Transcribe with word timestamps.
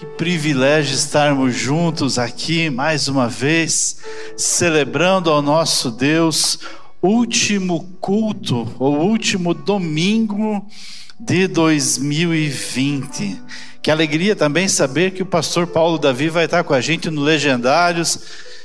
Que 0.00 0.06
privilégio 0.06 0.94
estarmos 0.94 1.54
juntos 1.54 2.18
aqui 2.18 2.70
mais 2.70 3.06
uma 3.06 3.28
vez, 3.28 3.98
celebrando 4.34 5.30
ao 5.30 5.42
nosso 5.42 5.90
Deus, 5.90 6.58
último 7.02 7.86
culto, 8.00 8.66
ou 8.78 8.96
último 8.98 9.52
domingo 9.52 10.66
de 11.18 11.46
2020. 11.46 13.42
Que 13.82 13.90
alegria 13.90 14.34
também 14.34 14.68
saber 14.68 15.10
que 15.10 15.22
o 15.22 15.26
pastor 15.26 15.66
Paulo 15.66 15.98
Davi 15.98 16.30
vai 16.30 16.46
estar 16.46 16.64
com 16.64 16.72
a 16.72 16.80
gente 16.80 17.10
no 17.10 17.20
Legendários 17.20 18.20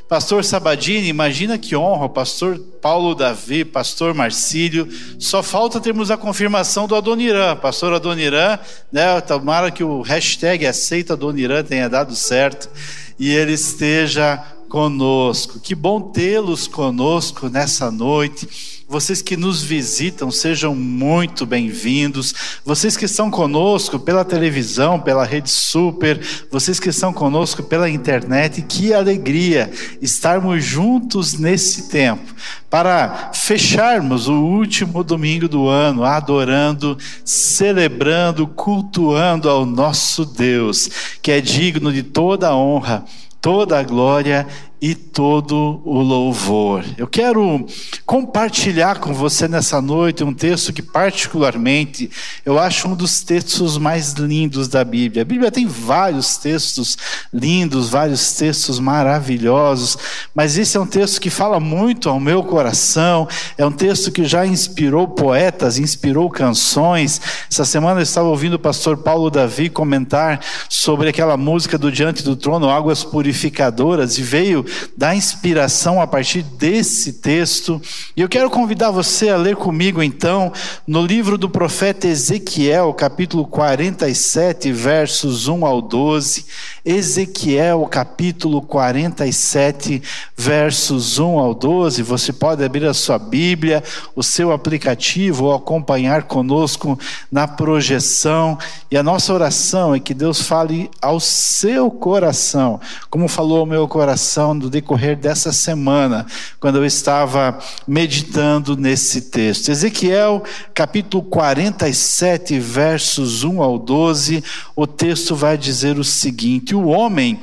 Pastor 0.07 0.43
Sabadini, 0.43 1.07
imagina 1.07 1.57
que 1.57 1.75
honra, 1.75 2.07
pastor 2.07 2.59
Paulo 2.79 3.15
Davi, 3.15 3.65
pastor 3.65 4.13
Marcílio. 4.13 4.87
Só 5.17 5.41
falta 5.41 5.81
termos 5.81 6.11
a 6.11 6.17
confirmação 6.17 6.87
do 6.87 6.95
Adoniran. 6.95 7.55
Pastor 7.55 7.91
Adoniran, 7.91 8.59
né? 8.91 9.19
Tomara 9.21 9.71
que 9.71 9.83
o 9.83 10.01
hashtag 10.01 10.68
aceita 10.68 11.13
Adoniran 11.13 11.63
tenha 11.63 11.89
dado 11.89 12.15
certo 12.15 12.69
e 13.18 13.32
ele 13.32 13.54
esteja 13.54 14.37
conosco. 14.69 15.60
Que 15.60 15.73
bom 15.73 15.99
tê-los 15.99 16.68
conosco 16.68 17.49
nessa 17.49 17.89
noite. 17.89 18.75
Vocês 18.88 19.20
que 19.20 19.36
nos 19.36 19.64
visitam, 19.64 20.30
sejam 20.30 20.75
muito 20.75 21.44
bem-vindos. 21.44 22.36
Vocês 22.64 22.96
que 22.96 23.06
estão 23.06 23.32
conosco 23.32 23.98
pela 24.00 24.24
televisão, 24.24 25.00
pela 25.00 25.25
Rede 25.25 25.50
Super, 25.50 26.21
vocês 26.52 26.80
que 26.80 26.89
estão 26.89 27.11
conosco 27.11 27.64
pela 27.64 27.89
internet, 27.89 28.61
que 28.61 28.94
alegria 28.94 29.71
estarmos 30.00 30.64
juntos 30.64 31.34
nesse 31.34 31.89
tempo 31.89 32.31
para 32.70 33.31
fecharmos 33.34 34.28
o 34.28 34.36
último 34.36 35.03
domingo 35.03 35.47
do 35.50 35.67
ano, 35.67 36.03
adorando, 36.03 36.95
celebrando, 37.23 38.45
cultuando 38.45 39.50
ao 39.50 39.66
nosso 39.66 40.23
Deus, 40.23 40.92
que 41.23 41.31
é 41.31 41.42
digno 41.42 41.92
de 41.92 42.03
toda 42.03 42.50
a 42.50 42.56
honra, 42.56 43.03
toda 43.42 43.80
a 43.80 43.83
glória 43.83 44.47
e 44.81 44.94
todo 44.94 45.81
o 45.86 46.02
louvor. 46.02 46.83
Eu 46.97 47.08
quero 47.08 47.66
compartilhar 48.05 48.99
com 48.99 49.13
você 49.13 49.47
nessa 49.47 49.81
noite 49.81 50.23
um 50.23 50.33
texto 50.33 50.73
que, 50.73 50.81
particularmente, 50.81 52.09
eu 52.45 52.59
acho 52.59 52.88
um 52.88 52.95
dos 52.95 53.23
textos 53.23 53.77
mais 53.77 54.14
lindos 54.14 54.67
da 54.67 54.83
Bíblia. 54.83 55.22
A 55.22 55.25
Bíblia 55.25 55.49
tem 55.49 55.66
vários 55.66 56.38
textos 56.38 56.97
lindos, 57.33 57.89
vários 57.89 58.33
textos 58.33 58.80
maravilhosos, 58.80 59.97
mas 60.33 60.58
esse 60.58 60.75
é 60.77 60.80
um 60.80 60.86
texto 60.86 61.21
que 61.21 61.30
fala 61.30 61.59
muito 61.59 62.09
ao 62.09 62.19
meu 62.19 62.44
coração, 62.44 63.27
é 63.58 63.66
um 63.66 63.71
texto 63.71 64.11
que 64.11 64.25
já 64.25 64.45
inspirou 64.45 65.08
poetas, 65.08 65.77
inspirou 65.77 66.30
canções. 66.30 67.21
Essa 67.49 67.66
semana 67.66 68.02
eu 68.02 68.03
estava 68.03 68.27
ouvindo 68.27 68.55
o 68.55 68.59
pastor 68.59 68.97
Paulo 68.97 69.30
Davi 69.30 69.69
comentar 69.69 70.42
sobre 70.69 71.09
aquela 71.09 71.38
música 71.38 71.77
do 71.77 71.92
Diante 71.92 72.23
do 72.23 72.36
Trono, 72.36 72.69
Águas 72.69 73.03
Purificadoras, 73.03 74.17
e 74.17 74.21
veio 74.21 74.66
da 74.95 75.15
inspiração 75.15 76.01
a 76.01 76.07
partir 76.07 76.41
desse 76.41 77.13
texto. 77.13 77.81
E 78.15 78.21
eu 78.21 78.29
quero 78.29 78.49
convidar 78.49 78.91
você 78.91 79.29
a 79.29 79.37
ler 79.37 79.55
comigo 79.55 80.01
então 80.01 80.51
no 80.87 81.05
livro 81.05 81.37
do 81.37 81.49
profeta 81.49 82.07
Ezequiel, 82.07 82.93
capítulo 82.93 83.45
47, 83.45 84.71
versos 84.71 85.47
1 85.47 85.65
ao 85.65 85.81
12. 85.81 86.45
Ezequiel, 86.86 87.88
capítulo 87.89 88.61
47, 88.61 90.03
versos 90.38 91.17
1 91.17 91.39
ao 91.39 91.55
12. 91.55 92.03
Você 92.03 92.31
pode 92.31 92.64
abrir 92.64 92.86
a 92.86 92.94
sua 92.94 93.17
Bíblia, 93.17 93.83
o 94.16 94.22
seu 94.22 94.52
aplicativo 94.52 95.45
ou 95.45 95.55
acompanhar 95.55 96.23
conosco 96.23 96.97
na 97.31 97.47
projeção. 97.47 98.55
E 98.92 98.95
a 98.95 99.02
nossa 99.02 99.33
oração 99.33 99.95
é 99.95 100.00
que 100.00 100.14
Deus 100.14 100.44
fale 100.44 100.92
ao 101.02 101.19
seu 101.19 101.89
coração, 101.89 102.80
como 103.09 103.27
falou 103.27 103.61
ao 103.61 103.66
meu 103.66 103.88
coração 103.88 104.53
no 104.53 104.70
decorrer 104.70 105.17
dessa 105.17 105.52
semana, 105.52 106.27
quando 106.59 106.75
eu 106.75 106.86
estava 106.86 107.58
meditando 107.88 108.77
nesse 108.77 109.21
texto. 109.21 109.70
Ezequiel, 109.70 110.43
capítulo 110.71 111.23
47, 111.23 112.59
versos 112.59 113.43
1 113.43 113.64
ao 113.64 113.80
12, 113.80 114.43
o 114.76 114.86
texto 114.86 115.36
vai 115.36 115.58
dizer 115.58 115.98
o 115.98 116.04
seguinte: 116.04 116.74
O 116.75 116.87
homem 116.87 117.39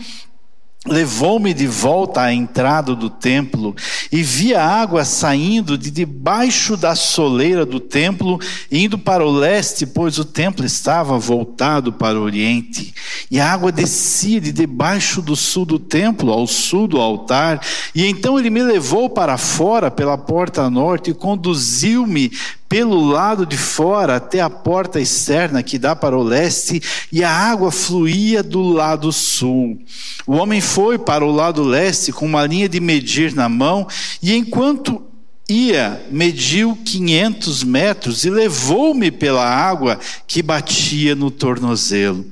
levou-me 0.84 1.54
de 1.54 1.66
volta 1.66 2.22
à 2.22 2.34
entrada 2.34 2.96
do 2.96 3.08
templo 3.08 3.74
e 4.10 4.20
vi 4.20 4.52
a 4.52 4.66
água 4.66 5.04
saindo 5.04 5.78
de 5.78 5.92
debaixo 5.92 6.76
da 6.76 6.96
soleira 6.96 7.64
do 7.64 7.78
templo, 7.78 8.40
indo 8.70 8.98
para 8.98 9.24
o 9.24 9.30
leste, 9.30 9.86
pois 9.86 10.18
o 10.18 10.24
templo 10.24 10.66
estava 10.66 11.16
voltado 11.18 11.92
para 11.92 12.18
o 12.18 12.24
oriente. 12.24 12.92
E 13.30 13.38
a 13.38 13.52
água 13.52 13.70
descia 13.70 14.40
de 14.40 14.50
debaixo 14.50 15.22
do 15.22 15.36
sul 15.36 15.64
do 15.64 15.78
templo 15.78 16.32
ao 16.32 16.48
sul 16.48 16.88
do 16.88 17.00
altar. 17.00 17.60
E 17.94 18.04
então 18.04 18.38
ele 18.38 18.50
me 18.50 18.62
levou 18.62 19.08
para 19.08 19.38
fora 19.38 19.88
pela 19.88 20.18
porta 20.18 20.68
norte 20.68 21.10
e 21.10 21.14
conduziu-me 21.14 22.32
pelo 22.72 23.04
lado 23.04 23.44
de 23.44 23.58
fora 23.58 24.16
até 24.16 24.40
a 24.40 24.48
porta 24.48 24.98
externa 24.98 25.62
que 25.62 25.78
dá 25.78 25.94
para 25.94 26.16
o 26.16 26.22
leste, 26.22 26.80
e 27.12 27.22
a 27.22 27.30
água 27.30 27.70
fluía 27.70 28.42
do 28.42 28.62
lado 28.62 29.12
sul. 29.12 29.78
O 30.26 30.36
homem 30.36 30.58
foi 30.58 30.98
para 30.98 31.22
o 31.22 31.30
lado 31.30 31.62
leste 31.62 32.10
com 32.12 32.24
uma 32.24 32.46
linha 32.46 32.70
de 32.70 32.80
medir 32.80 33.34
na 33.34 33.46
mão, 33.46 33.86
e 34.22 34.34
enquanto 34.34 35.02
ia, 35.46 36.02
mediu 36.10 36.74
500 36.82 37.62
metros 37.62 38.24
e 38.24 38.30
levou-me 38.30 39.10
pela 39.10 39.46
água 39.46 40.00
que 40.26 40.42
batia 40.42 41.14
no 41.14 41.30
tornozelo. 41.30 42.24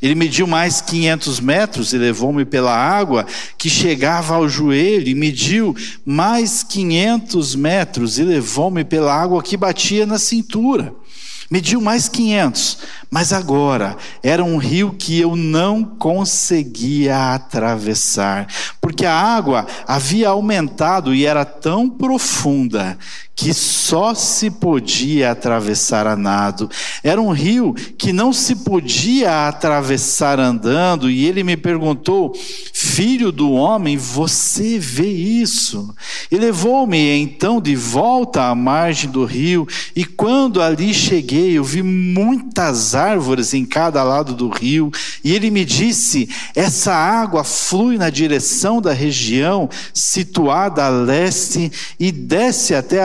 Ele 0.00 0.14
mediu 0.14 0.46
mais 0.46 0.80
500 0.80 1.40
metros 1.40 1.92
e 1.92 1.98
levou-me 1.98 2.44
pela 2.44 2.74
água 2.74 3.26
que 3.56 3.68
chegava 3.70 4.34
ao 4.34 4.48
joelho, 4.48 5.08
e 5.08 5.14
mediu 5.14 5.74
mais 6.04 6.62
500 6.62 7.54
metros 7.54 8.18
e 8.18 8.22
levou-me 8.22 8.84
pela 8.84 9.14
água 9.14 9.42
que 9.42 9.56
batia 9.56 10.06
na 10.06 10.18
cintura. 10.18 10.94
Mediu 11.48 11.80
mais 11.80 12.08
500, 12.08 12.78
mas 13.08 13.32
agora 13.32 13.96
era 14.20 14.42
um 14.42 14.56
rio 14.56 14.92
que 14.98 15.20
eu 15.20 15.36
não 15.36 15.84
conseguia 15.84 17.34
atravessar, 17.34 18.48
porque 18.80 19.06
a 19.06 19.14
água 19.14 19.64
havia 19.86 20.30
aumentado 20.30 21.14
e 21.14 21.24
era 21.24 21.44
tão 21.44 21.88
profunda 21.88 22.98
que 23.36 23.52
só 23.52 24.14
se 24.14 24.50
podia 24.50 25.30
atravessar 25.30 26.06
a 26.06 26.16
nado. 26.16 26.70
Era 27.04 27.20
um 27.20 27.30
rio 27.30 27.74
que 27.98 28.10
não 28.10 28.32
se 28.32 28.56
podia 28.56 29.46
atravessar 29.46 30.40
andando, 30.40 31.10
e 31.10 31.26
ele 31.26 31.44
me 31.44 31.54
perguntou: 31.54 32.32
Filho 32.72 33.30
do 33.30 33.52
homem, 33.52 33.98
você 33.98 34.78
vê 34.78 35.06
isso? 35.06 35.94
E 36.30 36.38
levou-me 36.38 36.98
então 37.18 37.60
de 37.60 37.76
volta 37.76 38.44
à 38.44 38.54
margem 38.54 39.10
do 39.10 39.26
rio, 39.26 39.68
e 39.94 40.04
quando 40.04 40.62
ali 40.62 40.94
cheguei, 40.94 41.58
eu 41.58 41.64
vi 41.64 41.82
muitas 41.82 42.94
árvores 42.94 43.52
em 43.52 43.66
cada 43.66 44.02
lado 44.02 44.32
do 44.32 44.48
rio, 44.48 44.90
e 45.22 45.34
ele 45.34 45.50
me 45.50 45.64
disse: 45.64 46.26
Essa 46.54 46.94
água 46.94 47.44
flui 47.44 47.98
na 47.98 48.08
direção 48.08 48.80
da 48.80 48.94
região 48.94 49.68
situada 49.92 50.86
a 50.86 50.88
leste 50.88 51.70
e 52.00 52.10
desce 52.10 52.74
até 52.74 53.02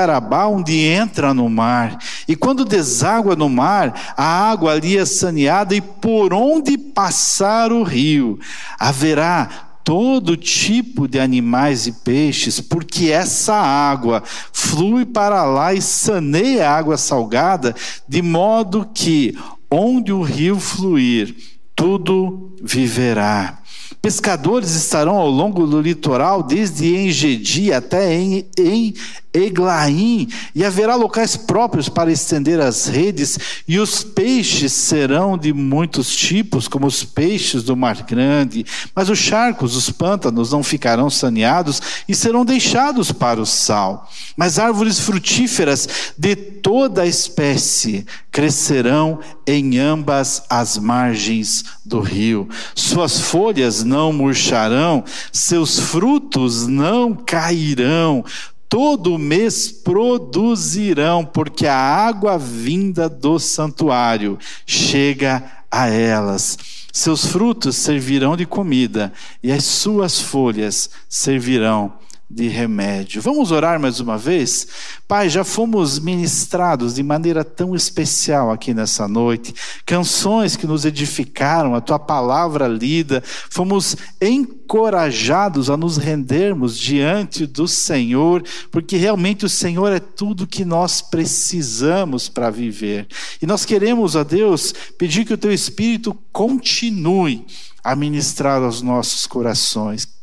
Onde 0.47 0.77
entra 0.79 1.33
no 1.33 1.49
mar. 1.49 1.97
E 2.27 2.35
quando 2.35 2.65
deságua 2.65 3.35
no 3.35 3.49
mar, 3.49 4.13
a 4.15 4.49
água 4.51 4.73
ali 4.73 4.97
é 4.97 5.05
saneada, 5.05 5.75
e 5.75 5.81
por 5.81 6.33
onde 6.33 6.77
passar 6.77 7.71
o 7.71 7.83
rio, 7.83 8.39
haverá 8.79 9.71
todo 9.83 10.37
tipo 10.37 11.07
de 11.07 11.19
animais 11.19 11.87
e 11.87 11.91
peixes, 11.91 12.61
porque 12.61 13.09
essa 13.09 13.55
água 13.55 14.23
flui 14.53 15.05
para 15.05 15.43
lá 15.43 15.73
e 15.73 15.81
saneia 15.81 16.69
a 16.69 16.77
água 16.77 16.97
salgada, 16.97 17.75
de 18.07 18.21
modo 18.21 18.89
que 18.93 19.37
onde 19.69 20.11
o 20.11 20.21
rio 20.21 20.59
fluir, 20.59 21.35
tudo 21.75 22.55
viverá. 22.61 23.59
Pescadores 24.01 24.71
estarão 24.71 25.15
ao 25.15 25.29
longo 25.29 25.67
do 25.67 25.79
litoral, 25.79 26.41
desde 26.41 26.95
Engedi 26.95 27.71
até 27.71 28.15
em, 28.15 28.45
em 28.57 28.93
Eglaim, 29.33 30.27
e 30.53 30.63
haverá 30.63 30.95
locais 30.95 31.37
próprios 31.37 31.87
para 31.87 32.11
estender 32.11 32.59
as 32.59 32.87
redes, 32.87 33.39
e 33.67 33.79
os 33.79 34.03
peixes 34.03 34.73
serão 34.73 35.37
de 35.37 35.53
muitos 35.53 36.15
tipos, 36.15 36.67
como 36.67 36.85
os 36.85 37.03
peixes 37.03 37.63
do 37.63 37.75
mar 37.75 38.03
grande, 38.03 38.65
mas 38.93 39.09
os 39.09 39.19
charcos, 39.19 39.75
os 39.75 39.89
pântanos 39.89 40.51
não 40.51 40.61
ficarão 40.63 41.09
saneados 41.09 41.81
e 42.07 42.15
serão 42.15 42.43
deixados 42.43 43.11
para 43.11 43.41
o 43.41 43.45
sal. 43.45 44.09
Mas 44.35 44.59
árvores 44.59 44.99
frutíferas 44.99 45.87
de 46.17 46.35
toda 46.35 47.03
a 47.03 47.07
espécie 47.07 48.05
crescerão 48.31 49.19
em 49.47 49.77
ambas 49.79 50.43
as 50.49 50.77
margens 50.77 51.63
do 51.85 51.99
rio. 51.99 52.49
Suas 52.75 53.19
folhas 53.19 53.83
não 53.83 54.11
murcharão, 54.11 55.03
seus 55.31 55.79
frutos 55.79 56.67
não 56.67 57.13
cairão 57.13 58.23
todo 58.71 59.17
mês 59.17 59.69
produzirão, 59.69 61.25
porque 61.25 61.67
a 61.67 61.75
água 61.75 62.37
vinda 62.37 63.09
do 63.09 63.37
santuário 63.37 64.39
chega 64.65 65.43
a 65.69 65.89
elas. 65.89 66.57
Seus 66.93 67.25
frutos 67.25 67.75
servirão 67.75 68.37
de 68.37 68.45
comida 68.45 69.11
e 69.43 69.51
as 69.51 69.65
suas 69.65 70.21
folhas 70.21 70.89
servirão 71.09 71.91
de 72.33 72.47
remédio. 72.47 73.21
Vamos 73.21 73.51
orar 73.51 73.79
mais 73.79 73.99
uma 73.99 74.17
vez? 74.17 74.65
Pai, 75.07 75.29
já 75.29 75.43
fomos 75.43 75.99
ministrados 75.99 76.95
de 76.95 77.03
maneira 77.03 77.43
tão 77.43 77.75
especial 77.75 78.49
aqui 78.51 78.73
nessa 78.73 79.05
noite, 79.05 79.53
canções 79.85 80.55
que 80.55 80.65
nos 80.65 80.85
edificaram, 80.85 81.75
a 81.75 81.81
tua 81.81 81.99
palavra 81.99 82.67
lida, 82.67 83.21
fomos 83.49 83.97
encorajados 84.21 85.69
a 85.69 85.75
nos 85.75 85.97
rendermos 85.97 86.77
diante 86.77 87.45
do 87.45 87.67
Senhor, 87.67 88.43
porque 88.71 88.95
realmente 88.95 89.45
o 89.45 89.49
Senhor 89.49 89.91
é 89.91 89.99
tudo 89.99 90.47
que 90.47 90.63
nós 90.63 91.01
precisamos 91.01 92.29
para 92.29 92.49
viver. 92.49 93.07
E 93.41 93.45
nós 93.45 93.65
queremos, 93.65 94.15
a 94.15 94.23
Deus, 94.23 94.73
pedir 94.97 95.25
que 95.25 95.33
o 95.33 95.37
teu 95.37 95.51
Espírito 95.51 96.17
continue 96.31 97.45
a 97.83 97.93
ministrar 97.93 98.61
aos 98.61 98.81
nossos 98.81 99.27
corações 99.27 100.20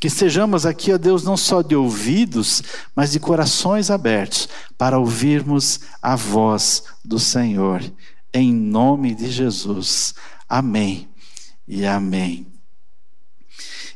que 0.00 0.08
sejamos 0.08 0.64
aqui, 0.64 0.92
ó 0.92 0.98
Deus, 0.98 1.22
não 1.22 1.36
só 1.36 1.60
de 1.60 1.76
ouvidos, 1.76 2.62
mas 2.96 3.12
de 3.12 3.20
corações 3.20 3.90
abertos, 3.90 4.48
para 4.78 4.98
ouvirmos 4.98 5.80
a 6.00 6.16
voz 6.16 6.84
do 7.04 7.18
Senhor. 7.18 7.82
Em 8.32 8.50
nome 8.50 9.14
de 9.14 9.30
Jesus. 9.30 10.14
Amém 10.48 11.06
e 11.68 11.84
amém. 11.84 12.46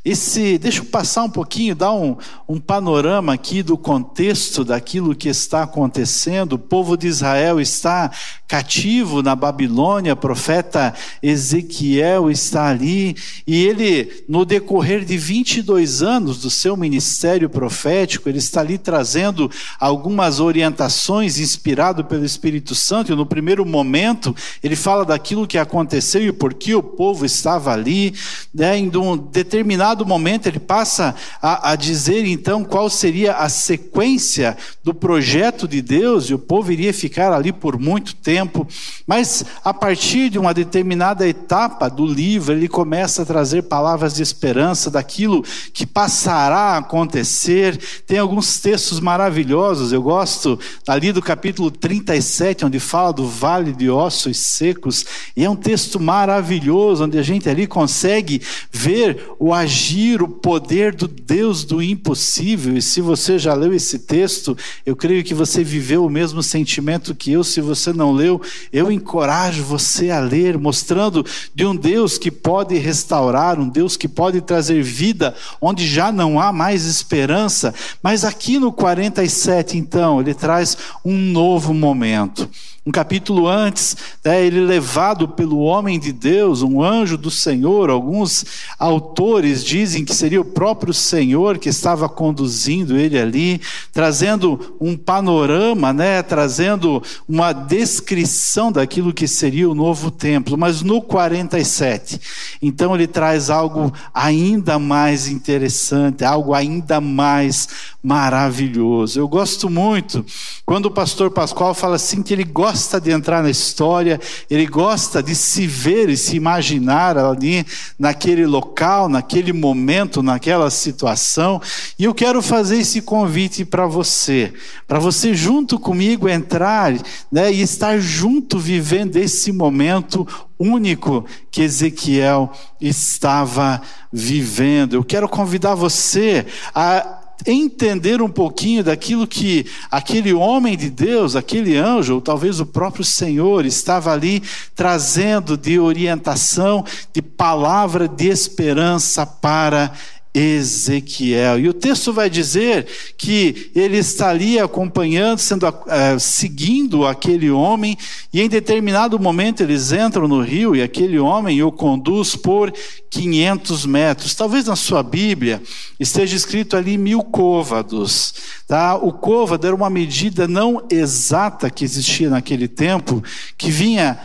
Esse, 0.05 0.59
deixa 0.59 0.81
eu 0.81 0.85
passar 0.85 1.23
um 1.23 1.31
pouquinho, 1.31 1.75
dar 1.75 1.93
um, 1.95 2.15
um 2.47 2.61
panorama 2.61 3.33
aqui 3.33 3.63
do 3.63 3.79
contexto 3.79 4.63
daquilo 4.63 5.15
que 5.15 5.31
está 5.31 5.63
acontecendo. 5.63 6.55
O 6.55 6.59
povo 6.59 6.95
de 6.95 7.07
Israel 7.07 7.59
está 7.59 8.11
cativo 8.47 9.23
na 9.23 9.35
Babilônia, 9.35 10.13
o 10.13 10.17
profeta 10.17 10.93
Ezequiel 11.23 12.31
está 12.31 12.69
ali, 12.69 13.17
e 13.47 13.65
ele, 13.65 14.25
no 14.29 14.45
decorrer 14.45 15.05
de 15.05 15.17
22 15.17 16.03
anos 16.03 16.39
do 16.39 16.51
seu 16.51 16.77
ministério 16.77 17.49
profético, 17.49 18.29
ele 18.29 18.39
está 18.39 18.61
ali 18.61 18.77
trazendo 18.77 19.51
algumas 19.81 20.39
orientações 20.39 21.39
inspirado 21.39 22.05
pelo 22.05 22.25
Espírito 22.25 22.75
Santo, 22.75 23.13
e 23.13 23.17
no 23.17 23.25
primeiro 23.25 23.65
momento 23.65 24.37
ele 24.63 24.77
fala 24.77 25.05
daquilo 25.05 25.47
que 25.47 25.57
aconteceu 25.57 26.23
e 26.23 26.33
por 26.33 26.53
que 26.53 26.75
o 26.75 26.83
povo 26.83 27.25
estava 27.25 27.73
ali, 27.73 28.15
né, 28.55 28.77
em 28.77 28.95
um 28.97 29.17
determinado 29.17 29.94
determinado 29.95 30.07
momento, 30.07 30.47
ele 30.47 30.59
passa 30.59 31.15
a, 31.41 31.71
a 31.73 31.77
dizer 31.77 32.27
então 32.27 32.65
qual 32.65 32.91
seria 32.91 33.35
a 33.35 33.49
sequência 33.49 34.57
do 34.83 34.93
projeto 34.93 35.67
de 35.67 35.81
Deus, 35.81 36.29
e 36.29 36.35
o 36.35 36.39
povo 36.39 36.73
iria 36.73 36.93
ficar 36.93 37.33
ali 37.33 37.53
por 37.53 37.79
muito 37.79 38.15
tempo, 38.15 38.67
mas 39.07 39.45
a 39.65 39.73
partir 39.73 40.29
de 40.29 40.39
uma 40.39 40.53
determinada 40.53 41.27
etapa 41.27 41.89
do 41.89 42.07
livro, 42.07 42.53
ele 42.53 42.69
começa 42.69 43.23
a 43.23 43.27
trazer 43.27 43.63
palavras 43.63 44.15
de 44.15 44.23
esperança 44.23 44.91
daquilo 44.91 45.45
que 45.73 45.87
passará 45.87 46.75
a 46.75 46.79
acontecer. 46.79 47.79
Tem 48.07 48.19
alguns 48.19 48.59
textos 48.61 49.01
maravilhosos, 49.01 49.93
eu 49.93 50.03
gosto 50.03 50.59
ali 50.87 51.13
do 51.13 51.23
capítulo 51.23 51.71
37, 51.71 52.65
onde 52.65 52.81
fala 52.81 53.13
do 53.13 53.27
vale 53.27 53.73
de 53.73 53.89
ossos 53.89 54.39
secos, 54.39 55.05
e 55.37 55.45
é 55.45 55.51
um 55.51 55.57
texto 55.57 56.01
maravilhoso, 56.01 57.05
onde 57.05 57.19
a 57.19 57.23
gente 57.23 57.49
ali 57.49 57.67
consegue 57.67 58.43
ver 58.73 59.31
o 59.39 59.53
agir 59.53 59.84
agir 59.85 60.23
o 60.23 60.29
poder 60.29 60.95
do 60.95 61.07
Deus 61.07 61.63
do 61.63 61.83
impossível. 61.83 62.75
E 62.75 62.81
se 62.81 63.03
você 63.03 63.39
já 63.39 63.53
leu 63.53 63.75
esse 63.75 63.99
texto, 63.99 64.57
eu 64.87 64.97
creio 64.97 65.23
que 65.23 65.35
você 65.35 65.63
viveu 65.63 66.07
o 66.07 66.11
mesmo 66.11 66.43
sentimento 66.43 67.15
que 67.15 67.33
eu. 67.33 67.45
Se 67.45 67.61
você 67.61 67.93
não 67.93 68.11
leu, 68.11 68.41
eu 68.73 68.91
encorajo 68.91 69.63
você 69.63 70.11
a 70.11 70.21
ler, 70.21 70.57
mostrando 70.57 71.25
de 71.55 71.67
um 71.67 71.77
Deus 71.77 72.17
que 72.17 72.31
pode 72.31 72.79
restaurar, 72.79 73.61
um 73.61 73.69
Deus 73.69 73.95
que 73.95 74.09
pode 74.09 74.41
trazer 74.41 74.83
vida 74.83 75.35
onde 75.61 75.87
já 75.87 76.11
não 76.11 76.41
há 76.41 76.51
mais 76.51 76.87
esperança. 76.87 77.75
Mas 78.03 78.25
aqui 78.25 78.59
no 78.59 78.73
47, 78.73 79.77
então, 79.77 80.19
ele 80.19 80.33
traz 80.33 80.79
um 81.05 81.17
novo 81.17 81.75
momento. 81.75 82.49
Um 82.87 82.93
capítulo 82.93 83.49
antes, 83.49 83.97
né, 84.23 84.45
ele 84.45 84.61
levado 84.61 85.27
pelo 85.27 85.61
homem 85.61 85.99
de 85.99 86.13
Deus, 86.13 86.61
um 86.61 86.83
anjo 86.83 87.17
do 87.17 87.31
Senhor. 87.31 87.89
Alguns 87.89 88.45
autores 88.79 89.65
dizem 89.65 90.05
que 90.05 90.15
seria 90.15 90.43
o 90.43 90.45
próprio 90.45 90.93
Senhor 90.93 91.57
que 91.57 91.71
estava 91.71 92.11
conduzindo 92.11 92.95
ele 92.95 93.19
ali, 93.19 93.59
trazendo 93.91 94.77
um 94.79 94.99
panorama, 94.99 95.95
né, 95.95 96.23
trazendo 96.23 97.03
uma 97.27 97.55
descrição 97.55 98.71
daquilo 98.71 99.15
que 99.15 99.27
seria 99.27 99.71
o 99.71 99.75
novo 99.75 100.11
templo. 100.11 100.59
Mas 100.59 100.83
no 100.83 101.01
47, 101.01 102.21
então 102.61 102.95
ele 102.95 103.07
traz 103.07 103.49
algo 103.49 103.95
ainda 104.13 104.79
mais 104.79 105.27
interessante, 105.27 106.23
algo 106.23 106.53
ainda 106.53 107.01
mais 107.01 107.67
maravilhoso. 108.03 109.19
Eu 109.19 109.27
gosto 109.27 109.71
muito 109.71 110.23
quando 110.67 110.87
o 110.87 110.91
pastor 110.91 111.31
Pascoal 111.31 111.73
fala 111.73 111.97
assim 111.97 112.23
que 112.23 112.35
ele 112.35 112.45
gosta 112.45 112.74
gosta 112.75 113.01
de 113.01 113.13
entrar 113.13 113.41
na 113.41 113.51
história, 113.51 114.21
ele 114.51 114.67
gosta 114.67 115.23
de 115.23 115.33
se 115.37 115.65
ver 115.65 116.09
e 116.09 116.17
se 116.17 116.35
imaginar 116.35 117.17
ali 117.17 117.65
naquele 117.97 118.45
local, 118.45 119.09
naquele 119.09 119.53
momento, 119.53 120.25
naquela 120.25 120.69
situação. 120.71 121.63
E 121.97 122.03
eu 122.03 122.13
quero 122.13 122.43
fazer 122.43 122.79
esse 122.79 123.01
convite 123.01 123.65
para 123.65 123.87
você, 123.87 124.53
para 124.89 124.99
você 124.99 125.35
junto 125.35 125.79
comigo 125.79 126.29
entrar 126.29 126.93
né, 127.31 127.53
e 127.53 127.63
estar 127.63 127.97
junto 128.01 128.59
vivendo 128.59 129.19
esse 129.19 129.53
momento 129.53 130.27
único 130.59 131.25
que 131.53 131.63
Ezequiel 131.63 132.51
estava 132.81 133.81
vivendo. 134.13 134.95
Eu 134.95 135.05
quero 135.05 135.29
convidar 135.29 135.77
você 135.77 136.45
a 136.75 137.14
entender 137.47 138.23
um 138.23 138.29
pouquinho 138.29 138.85
daquilo 138.85 139.27
que 139.27 139.67
aquele 139.91 140.33
homem 140.33 140.77
de 140.77 140.89
Deus, 140.91 141.37
aquele 141.37 141.77
anjo, 141.77 142.15
ou 142.15 142.21
talvez 142.21 142.61
o 142.61 142.67
próprio 142.67 143.05
Senhor, 143.05 143.67
estava 143.67 144.13
ali 144.13 144.43
trazendo 144.75 145.57
de 145.57 145.79
orientação, 145.79 146.85
de 147.13 147.21
palavra 147.21 148.09
de 148.09 148.29
esperança 148.29 149.27
para 149.27 149.93
Ezequiel. 150.35 151.61
E 151.61 151.69
o 151.69 151.73
texto 151.73 152.13
vai 152.13 152.29
dizer 152.29 152.87
que 153.17 153.71
ele 153.73 153.99
está 153.99 154.31
ali 154.31 154.59
acompanhando, 154.59 155.39
sendo, 155.39 155.69
uh, 155.69 156.19
seguindo 156.19 157.07
aquele 157.07 157.53
homem, 157.53 157.97
e 158.33 158.41
em 158.41 158.49
determinado 158.49 159.17
momento 159.17 159.63
eles 159.63 159.93
entram 159.93 160.27
no 160.27 160.41
rio 160.41 160.75
e 160.75 160.83
aquele 160.83 161.21
homem 161.21 161.63
o 161.63 161.71
conduz 161.71 162.35
por 162.35 162.73
500 163.11 163.87
metros. 163.87 164.35
Talvez 164.35 164.67
na 164.67 164.75
sua 164.75 165.05
Bíblia 165.05 165.63
esteja 166.01 166.35
escrito 166.35 166.77
ali 166.77 166.99
mil 166.99 167.23
côvados. 167.23 168.35
Tá? 168.67 168.97
O 168.97 169.13
côvado 169.13 169.65
era 169.65 169.77
uma 169.77 169.89
medida 169.89 170.49
não 170.49 170.85
exata 170.91 171.71
que 171.71 171.85
existia 171.85 172.29
naquele 172.29 172.67
tempo, 172.67 173.23
que 173.57 173.71
vinha 173.71 174.19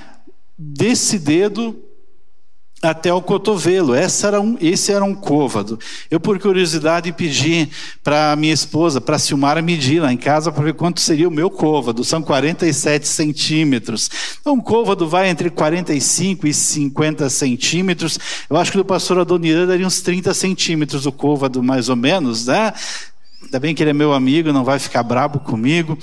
desse 0.57 1.19
dedo 1.19 1.88
até 2.81 3.13
o 3.13 3.21
cotovelo. 3.21 3.95
Esse 3.95 4.25
era 4.25 4.39
um, 4.39 4.57
esse 4.59 4.91
era 4.91 5.03
um 5.03 5.13
côvado. 5.13 5.79
Eu, 6.09 6.19
por 6.19 6.39
curiosidade, 6.39 7.11
pedi 7.11 7.69
para 8.03 8.35
minha 8.35 8.53
esposa, 8.53 9.01
para 9.01 9.19
Silmara, 9.19 9.61
medir 9.61 10.01
lá 10.01 10.11
em 10.11 10.17
casa 10.17 10.51
para 10.51 10.63
ver 10.63 10.73
quanto 10.73 11.01
seria 11.01 11.27
o 11.27 11.31
meu 11.31 11.49
côvado. 11.49 12.03
São 12.03 12.21
47 12.21 13.07
centímetros. 13.07 14.09
Então, 14.39 14.53
um 14.53 14.61
côvado 14.61 15.07
vai 15.07 15.29
entre 15.29 15.49
45 15.49 16.47
e 16.47 16.53
50 16.53 17.29
centímetros. 17.29 18.17
Eu 18.49 18.57
acho 18.57 18.71
que 18.71 18.77
do 18.77 18.85
pastor 18.85 19.19
Adoniran 19.19 19.67
daria 19.67 19.85
uns 19.85 20.01
30 20.01 20.33
centímetros 20.33 21.05
o 21.05 21.11
côvado, 21.11 21.61
mais 21.61 21.89
ou 21.89 21.95
menos, 21.95 22.45
né? 22.45 22.73
Ainda 23.43 23.59
bem 23.59 23.73
que 23.73 23.81
ele 23.81 23.91
é 23.91 23.93
meu 23.93 24.13
amigo, 24.13 24.51
não 24.51 24.63
vai 24.63 24.79
ficar 24.79 25.01
brabo 25.03 25.39
comigo. 25.39 25.97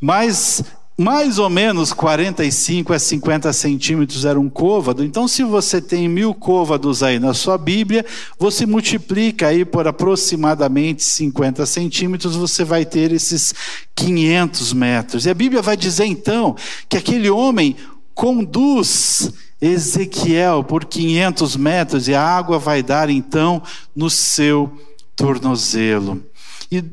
Mas 0.00 0.62
mais 1.00 1.38
ou 1.38 1.48
menos 1.48 1.94
45 1.94 2.92
a 2.92 2.98
50 2.98 3.50
centímetros 3.54 4.26
era 4.26 4.38
um 4.38 4.50
côvado. 4.50 5.02
Então, 5.02 5.26
se 5.26 5.42
você 5.42 5.80
tem 5.80 6.06
mil 6.06 6.34
côvados 6.34 7.02
aí 7.02 7.18
na 7.18 7.32
sua 7.32 7.56
Bíblia, 7.56 8.04
você 8.38 8.66
multiplica 8.66 9.46
aí 9.46 9.64
por 9.64 9.88
aproximadamente 9.88 11.02
50 11.02 11.64
centímetros, 11.64 12.36
você 12.36 12.64
vai 12.64 12.84
ter 12.84 13.12
esses 13.12 13.54
500 13.94 14.74
metros. 14.74 15.24
E 15.24 15.30
a 15.30 15.34
Bíblia 15.34 15.62
vai 15.62 15.74
dizer 15.74 16.04
então 16.04 16.54
que 16.86 16.98
aquele 16.98 17.30
homem 17.30 17.76
conduz 18.14 19.32
Ezequiel 19.58 20.62
por 20.62 20.84
500 20.84 21.56
metros 21.56 22.08
e 22.08 22.14
a 22.14 22.22
água 22.22 22.58
vai 22.58 22.82
dar 22.82 23.08
então 23.08 23.62
no 23.96 24.10
seu 24.10 24.70
tornozelo. 25.16 26.22
E 26.70 26.84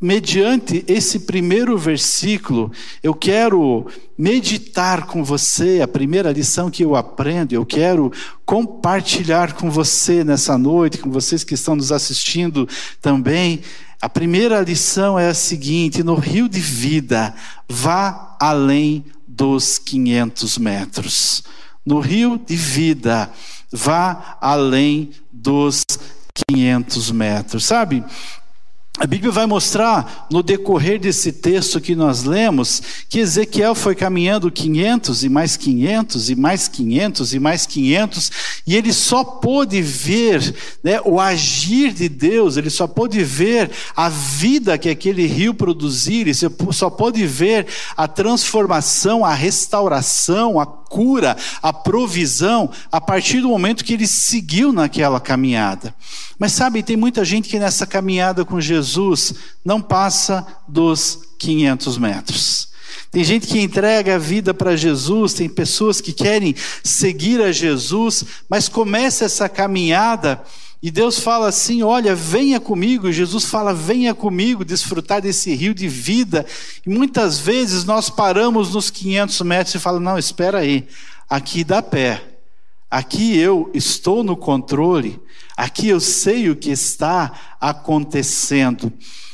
mediante 0.00 0.84
esse 0.86 1.20
primeiro 1.20 1.76
versículo, 1.76 2.70
eu 3.02 3.14
quero 3.14 3.86
meditar 4.16 5.06
com 5.06 5.24
você 5.24 5.80
a 5.82 5.88
primeira 5.88 6.30
lição 6.30 6.70
que 6.70 6.84
eu 6.84 6.94
aprendo, 6.94 7.54
eu 7.54 7.66
quero 7.66 8.12
compartilhar 8.44 9.54
com 9.54 9.70
você 9.70 10.22
nessa 10.22 10.56
noite, 10.56 10.98
com 10.98 11.10
vocês 11.10 11.42
que 11.42 11.54
estão 11.54 11.74
nos 11.76 11.90
assistindo 11.90 12.68
também. 13.00 13.60
A 14.00 14.08
primeira 14.08 14.60
lição 14.60 15.18
é 15.18 15.28
a 15.28 15.34
seguinte: 15.34 16.02
no 16.02 16.14
rio 16.14 16.48
de 16.48 16.60
vida, 16.60 17.34
vá 17.68 18.36
além 18.40 19.04
dos 19.26 19.78
500 19.78 20.58
metros 20.58 21.42
no 21.84 22.00
rio 22.00 22.38
de 22.38 22.56
vida, 22.56 23.30
vá 23.70 24.38
além 24.40 25.10
dos 25.30 25.82
500 26.48 27.10
metros. 27.10 27.64
Sabe, 27.64 28.02
a 28.96 29.08
Bíblia 29.08 29.32
vai 29.32 29.44
mostrar 29.44 30.28
no 30.30 30.40
decorrer 30.40 31.00
desse 31.00 31.32
texto 31.32 31.80
que 31.80 31.96
nós 31.96 32.22
lemos 32.22 32.80
que 33.08 33.18
Ezequiel 33.18 33.74
foi 33.74 33.92
caminhando 33.92 34.52
500 34.52 35.24
e 35.24 35.28
mais 35.28 35.56
500 35.56 36.30
e 36.30 36.36
mais 36.36 36.68
500 36.68 37.34
e 37.34 37.38
mais 37.40 37.66
500 37.66 38.32
e 38.64 38.76
ele 38.76 38.92
só 38.92 39.24
pôde 39.24 39.82
ver 39.82 40.54
né, 40.82 41.00
o 41.04 41.18
agir 41.18 41.92
de 41.92 42.08
Deus, 42.08 42.56
ele 42.56 42.70
só 42.70 42.86
pôde 42.86 43.24
ver 43.24 43.68
a 43.96 44.08
vida 44.08 44.78
que 44.78 44.88
aquele 44.88 45.26
rio 45.26 45.54
produzia, 45.54 46.20
ele 46.20 46.32
só 46.70 46.88
pôde 46.88 47.26
ver 47.26 47.66
a 47.96 48.06
transformação, 48.06 49.24
a 49.24 49.34
restauração, 49.34 50.60
a 50.60 50.83
cura, 50.94 51.36
a 51.60 51.72
provisão 51.72 52.70
a 52.92 53.00
partir 53.00 53.40
do 53.40 53.48
momento 53.48 53.84
que 53.84 53.94
ele 53.94 54.06
seguiu 54.06 54.72
naquela 54.72 55.18
caminhada. 55.18 55.92
Mas 56.38 56.52
sabe, 56.52 56.84
tem 56.84 56.96
muita 56.96 57.24
gente 57.24 57.48
que 57.48 57.58
nessa 57.58 57.84
caminhada 57.84 58.44
com 58.44 58.60
Jesus 58.60 59.34
não 59.64 59.82
passa 59.82 60.46
dos 60.68 61.18
500 61.36 61.98
metros. 61.98 62.68
Tem 63.10 63.24
gente 63.24 63.48
que 63.48 63.60
entrega 63.60 64.14
a 64.14 64.18
vida 64.18 64.54
para 64.54 64.76
Jesus, 64.76 65.34
tem 65.34 65.48
pessoas 65.48 66.00
que 66.00 66.12
querem 66.12 66.54
seguir 66.84 67.42
a 67.42 67.50
Jesus, 67.50 68.24
mas 68.48 68.68
começa 68.68 69.24
essa 69.24 69.48
caminhada 69.48 70.40
e 70.84 70.90
Deus 70.90 71.18
fala 71.18 71.48
assim: 71.48 71.82
Olha, 71.82 72.14
venha 72.14 72.60
comigo. 72.60 73.10
Jesus 73.10 73.46
fala: 73.46 73.72
Venha 73.72 74.14
comigo 74.14 74.66
desfrutar 74.66 75.22
desse 75.22 75.54
rio 75.54 75.72
de 75.72 75.88
vida. 75.88 76.44
E 76.86 76.90
muitas 76.90 77.38
vezes 77.38 77.86
nós 77.86 78.10
paramos 78.10 78.74
nos 78.74 78.90
500 78.90 79.40
metros 79.40 79.74
e 79.74 79.78
falamos: 79.78 80.04
Não, 80.04 80.18
espera 80.18 80.58
aí, 80.58 80.86
aqui 81.26 81.64
dá 81.64 81.80
pé. 81.80 82.22
Aqui 82.90 83.34
eu 83.38 83.70
estou 83.72 84.22
no 84.22 84.36
controle, 84.36 85.18
aqui 85.56 85.88
eu 85.88 85.98
sei 85.98 86.50
o 86.50 86.54
que 86.54 86.70
está 86.70 87.32
acontecendo. 87.58 88.92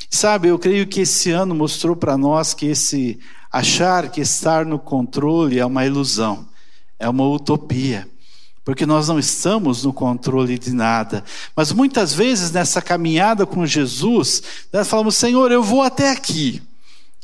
Sabe, 0.09 0.47
eu 0.47 0.59
creio 0.59 0.87
que 0.87 1.01
esse 1.01 1.33
ano 1.33 1.53
mostrou 1.53 1.97
para 1.97 2.17
nós 2.17 2.55
que 2.55 2.67
esse 2.67 3.19
achar 3.51 4.09
que 4.09 4.21
estar 4.21 4.65
no 4.65 4.79
controle 4.79 5.59
é 5.59 5.67
uma 5.67 5.85
ilusão, 5.85 6.47
é 6.97 7.09
uma 7.09 7.29
utopia 7.29 8.07
porque 8.65 8.87
nós 8.87 9.09
não 9.09 9.19
estamos 9.19 9.85
no 9.85 9.93
controle 9.93 10.59
de 10.59 10.73
nada. 10.73 11.25
Mas 11.57 11.73
muitas 11.73 12.13
vezes 12.13 12.51
nessa 12.51 12.83
caminhada 12.83 13.47
com 13.47 13.67
Jesus, 13.67 14.43
nós 14.73 14.89
falamos: 14.89 15.17
Senhor, 15.17 15.51
eu 15.51 15.63
vou 15.63 15.83
até 15.83 16.11
aqui. 16.11 16.63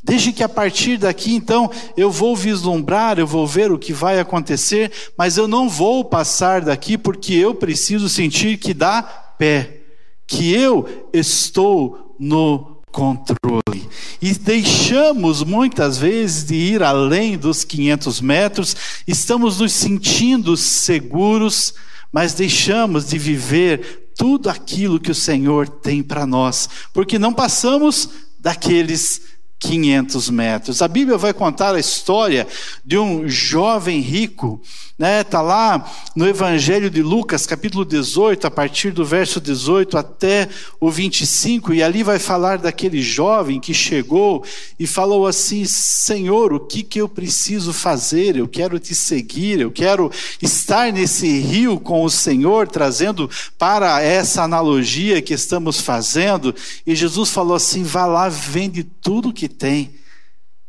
Desde 0.03 0.33
que 0.33 0.45
a 0.45 0.49
partir 0.49 0.99
daqui, 0.99 1.35
então, 1.35 1.69
eu 1.97 2.13
vou 2.13 2.37
vislumbrar, 2.37 3.19
eu 3.19 3.27
vou 3.27 3.45
ver 3.45 3.73
o 3.73 3.79
que 3.79 3.93
vai 3.93 4.21
acontecer, 4.21 4.93
mas 5.19 5.37
eu 5.37 5.49
não 5.49 5.69
vou 5.69 6.05
passar 6.05 6.61
daqui 6.61 6.97
porque 6.97 7.35
eu 7.35 7.57
preciso 7.57 8.09
sentir 8.09 8.57
que 8.57 8.73
dá 8.73 9.03
pé, 9.03 9.81
que 10.25 10.55
eu 10.55 11.09
estou 11.13 12.15
no 12.21 12.76
controle. 12.97 13.87
E 14.23 14.33
deixamos 14.33 15.45
muitas 15.45 15.99
vezes 15.99 16.47
de 16.47 16.55
ir 16.55 16.83
além 16.83 17.37
dos 17.37 17.63
500 17.63 18.23
metros, 18.23 18.75
estamos 19.07 19.61
nos 19.61 19.75
sentindo 19.75 20.57
seguros, 20.57 21.75
mas 22.11 22.33
deixamos 22.33 23.07
de 23.07 23.19
viver 23.19 24.13
tudo 24.17 24.49
aquilo 24.49 24.99
que 24.99 25.11
o 25.11 25.15
Senhor 25.15 25.69
tem 25.69 26.03
para 26.03 26.25
nós, 26.25 26.71
porque 26.95 27.19
não 27.19 27.35
passamos 27.35 28.09
daqueles 28.39 29.21
500 29.59 30.31
metros. 30.31 30.83
A 30.83 30.89
Bíblia 30.89 31.17
vai 31.17 31.33
contar 31.33 31.75
a 31.75 31.81
história 31.81 32.47
de 32.85 32.99
um 32.99 33.29
jovem 33.29 34.01
rico, 34.01 34.61
né? 34.99 35.25
Tá 35.25 35.41
lá 35.41 35.91
no 36.15 36.27
Evangelho 36.27 36.91
de 36.91 37.03
Lucas, 37.03 37.47
capítulo 37.47 37.85
18, 37.85 38.47
a 38.47 38.51
partir 38.51 38.93
do 38.93 39.05
verso 39.05 39.41
18 39.41 39.97
até 39.97 40.49
o 40.81 40.91
25, 40.91 41.73
e 41.75 41.83
ali 41.83 42.03
vai 42.03 42.19
falar 42.19 42.59
daquele 42.59 43.01
jovem 43.03 43.61
que 43.61 43.75
chegou 43.75 44.45
e 44.79 44.87
falou 44.87 45.27
assim: 45.27 45.65
"Senhor, 45.65 46.53
o 46.53 46.61
que 46.61 46.83
que 46.83 47.01
eu 47.01 47.09
preciso 47.09 47.73
fazer? 47.73 48.37
Eu 48.37 48.49
quero 48.49 48.79
te 48.79 48.95
seguir, 48.95 49.61
eu 49.61 49.71
quero 49.71 50.11
estar 50.41 50.93
nesse 50.93 51.41
rio 51.41 51.81
com 51.81 52.03
o 52.05 52.11
Senhor", 52.11 52.69
trazendo 52.69 53.29
para 53.59 54.03
essa 54.03 54.43
analogia 54.43 55.23
que 55.23 55.35
estamos 55.35 55.81
fazendo, 55.81 56.55
e 56.87 56.95
Jesus 56.95 57.31
falou 57.31 57.57
assim: 57.57 57.83
"Vá 57.83 58.07
lá, 58.07 58.29
vende 58.29 58.83
tudo 58.83 59.33
que 59.33 59.46
tem, 59.49 59.95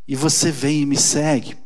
e 0.08 0.16
você 0.16 0.52
vem 0.52 0.82
e 0.82 0.86
me 0.86 0.98
segue. 0.98 1.58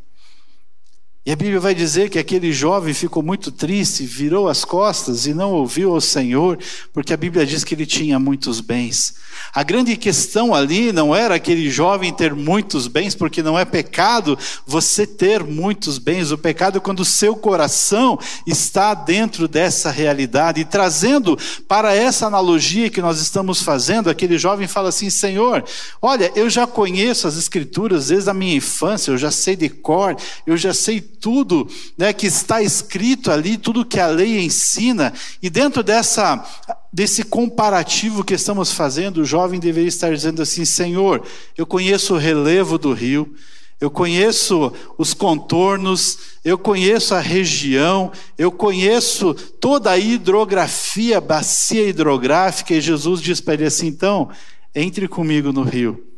E 1.23 1.31
a 1.31 1.35
Bíblia 1.35 1.59
vai 1.59 1.75
dizer 1.75 2.09
que 2.09 2.17
aquele 2.17 2.51
jovem 2.51 2.95
ficou 2.95 3.21
muito 3.21 3.51
triste, 3.51 4.03
virou 4.03 4.49
as 4.49 4.65
costas 4.65 5.27
e 5.27 5.35
não 5.35 5.51
ouviu 5.51 5.93
ao 5.93 6.01
Senhor, 6.01 6.57
porque 6.91 7.13
a 7.13 7.17
Bíblia 7.17 7.45
diz 7.45 7.63
que 7.63 7.75
ele 7.75 7.85
tinha 7.85 8.17
muitos 8.17 8.59
bens. 8.59 9.13
A 9.53 9.61
grande 9.61 9.95
questão 9.97 10.51
ali 10.51 10.91
não 10.91 11.15
era 11.15 11.35
aquele 11.35 11.69
jovem 11.69 12.11
ter 12.11 12.33
muitos 12.33 12.87
bens, 12.87 13.13
porque 13.13 13.43
não 13.43 13.57
é 13.57 13.63
pecado 13.63 14.35
você 14.65 15.05
ter 15.05 15.43
muitos 15.43 15.99
bens. 15.99 16.31
O 16.31 16.39
pecado 16.39 16.77
é 16.77 16.81
quando 16.81 17.01
o 17.01 17.05
seu 17.05 17.35
coração 17.35 18.17
está 18.47 18.95
dentro 18.95 19.47
dessa 19.47 19.91
realidade. 19.91 20.61
E 20.61 20.65
trazendo 20.65 21.37
para 21.67 21.93
essa 21.93 22.25
analogia 22.25 22.89
que 22.89 23.01
nós 23.01 23.21
estamos 23.21 23.61
fazendo, 23.61 24.09
aquele 24.09 24.39
jovem 24.39 24.67
fala 24.67 24.89
assim: 24.89 25.11
Senhor, 25.11 25.63
olha, 26.01 26.31
eu 26.35 26.49
já 26.49 26.65
conheço 26.65 27.27
as 27.27 27.37
Escrituras 27.37 28.07
desde 28.07 28.29
a 28.29 28.33
minha 28.33 28.55
infância, 28.55 29.11
eu 29.11 29.17
já 29.19 29.29
sei 29.29 29.55
de 29.55 29.69
cor, 29.69 30.15
eu 30.47 30.57
já 30.57 30.73
sei 30.73 31.10
tudo 31.21 31.69
né, 31.95 32.11
que 32.11 32.25
está 32.25 32.61
escrito 32.61 33.31
ali, 33.31 33.55
tudo 33.55 33.85
que 33.85 33.99
a 33.99 34.07
lei 34.07 34.43
ensina, 34.43 35.13
e 35.41 35.49
dentro 35.49 35.83
dessa, 35.83 36.43
desse 36.91 37.23
comparativo 37.23 38.23
que 38.23 38.33
estamos 38.33 38.71
fazendo, 38.71 39.21
o 39.21 39.25
jovem 39.25 39.59
deveria 39.59 39.87
estar 39.87 40.11
dizendo 40.11 40.41
assim: 40.41 40.65
Senhor, 40.65 41.23
eu 41.55 41.65
conheço 41.65 42.15
o 42.15 42.17
relevo 42.17 42.77
do 42.79 42.91
rio, 42.91 43.33
eu 43.79 43.89
conheço 43.89 44.73
os 44.97 45.13
contornos, 45.13 46.17
eu 46.43 46.57
conheço 46.57 47.13
a 47.13 47.19
região, 47.19 48.11
eu 48.37 48.51
conheço 48.51 49.33
toda 49.33 49.91
a 49.91 49.97
hidrografia, 49.97 51.21
bacia 51.21 51.87
hidrográfica, 51.87 52.73
e 52.73 52.81
Jesus 52.81 53.21
diz 53.21 53.39
para 53.39 53.53
ele 53.53 53.65
assim: 53.65 53.87
então, 53.87 54.29
entre 54.73 55.07
comigo 55.07 55.53
no 55.53 55.61
rio. 55.61 56.10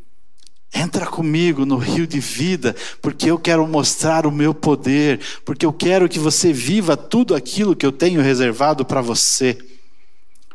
Entra 0.74 1.06
comigo 1.06 1.66
no 1.66 1.78
rio 1.78 2.08
de 2.08 2.20
vida, 2.20 2.76
porque 3.02 3.30
eu 3.30 3.38
quero 3.38 3.68
mostrar 3.68 4.26
o 4.26 4.32
meu 4.32 4.54
poder, 4.54 5.20
porque 5.46 5.66
eu 5.66 5.72
quero 5.72 6.10
que 6.10 6.18
você 6.18 6.52
viva 6.52 6.98
tudo 6.98 7.36
aquilo 7.36 7.76
que 7.76 7.86
eu 7.86 7.92
tenho 7.92 8.22
reservado 8.22 8.84
para 8.84 9.00
você. 9.00 9.58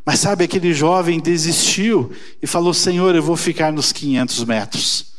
Mas 0.04 0.20
sabe, 0.20 0.44
aquele 0.44 0.72
jovem 0.72 1.20
desistiu 1.20 2.10
e 2.42 2.46
falou: 2.46 2.74
Senhor, 2.74 3.14
eu 3.14 3.22
vou 3.22 3.36
ficar 3.36 3.72
nos 3.72 3.92
500 3.92 4.44
metros. 4.44 5.17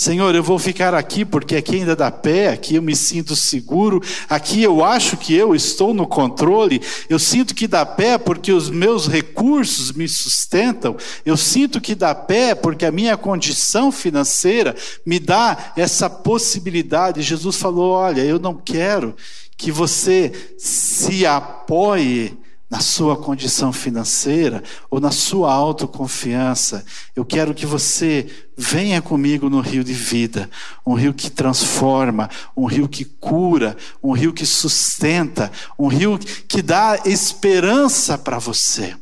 Senhor, 0.00 0.34
eu 0.34 0.42
vou 0.42 0.58
ficar 0.58 0.94
aqui 0.94 1.26
porque 1.26 1.56
aqui 1.56 1.76
ainda 1.76 1.94
dá 1.94 2.10
pé, 2.10 2.48
aqui 2.48 2.76
eu 2.76 2.80
me 2.80 2.96
sinto 2.96 3.36
seguro, 3.36 4.02
aqui 4.30 4.62
eu 4.62 4.82
acho 4.82 5.14
que 5.18 5.34
eu 5.34 5.54
estou 5.54 5.92
no 5.92 6.06
controle, 6.06 6.80
eu 7.06 7.18
sinto 7.18 7.54
que 7.54 7.68
dá 7.68 7.84
pé 7.84 8.16
porque 8.16 8.50
os 8.50 8.70
meus 8.70 9.06
recursos 9.06 9.92
me 9.92 10.08
sustentam, 10.08 10.96
eu 11.22 11.36
sinto 11.36 11.82
que 11.82 11.94
dá 11.94 12.14
pé 12.14 12.54
porque 12.54 12.86
a 12.86 12.90
minha 12.90 13.14
condição 13.14 13.92
financeira 13.92 14.74
me 15.04 15.18
dá 15.18 15.74
essa 15.76 16.08
possibilidade. 16.08 17.20
Jesus 17.20 17.56
falou: 17.56 17.92
Olha, 17.92 18.22
eu 18.22 18.38
não 18.38 18.54
quero 18.54 19.14
que 19.54 19.70
você 19.70 20.32
se 20.56 21.26
apoie 21.26 22.39
na 22.70 22.78
sua 22.78 23.16
condição 23.16 23.72
financeira 23.72 24.62
ou 24.88 25.00
na 25.00 25.10
sua 25.10 25.52
autoconfiança. 25.52 26.84
Eu 27.16 27.24
quero 27.24 27.52
que 27.52 27.66
você 27.66 28.30
venha 28.56 29.02
comigo 29.02 29.50
no 29.50 29.60
rio 29.60 29.82
de 29.82 29.92
vida, 29.92 30.48
um 30.86 30.94
rio 30.94 31.12
que 31.12 31.28
transforma, 31.28 32.30
um 32.56 32.66
rio 32.66 32.88
que 32.88 33.04
cura, 33.04 33.76
um 34.00 34.12
rio 34.12 34.32
que 34.32 34.46
sustenta, 34.46 35.50
um 35.76 35.88
rio 35.88 36.16
que 36.46 36.62
dá 36.62 37.00
esperança 37.04 38.16
para 38.16 38.38
você. 38.38 38.96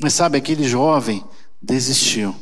Mas 0.00 0.14
sabe, 0.14 0.38
aquele 0.38 0.66
jovem 0.66 1.22
desistiu 1.60 2.34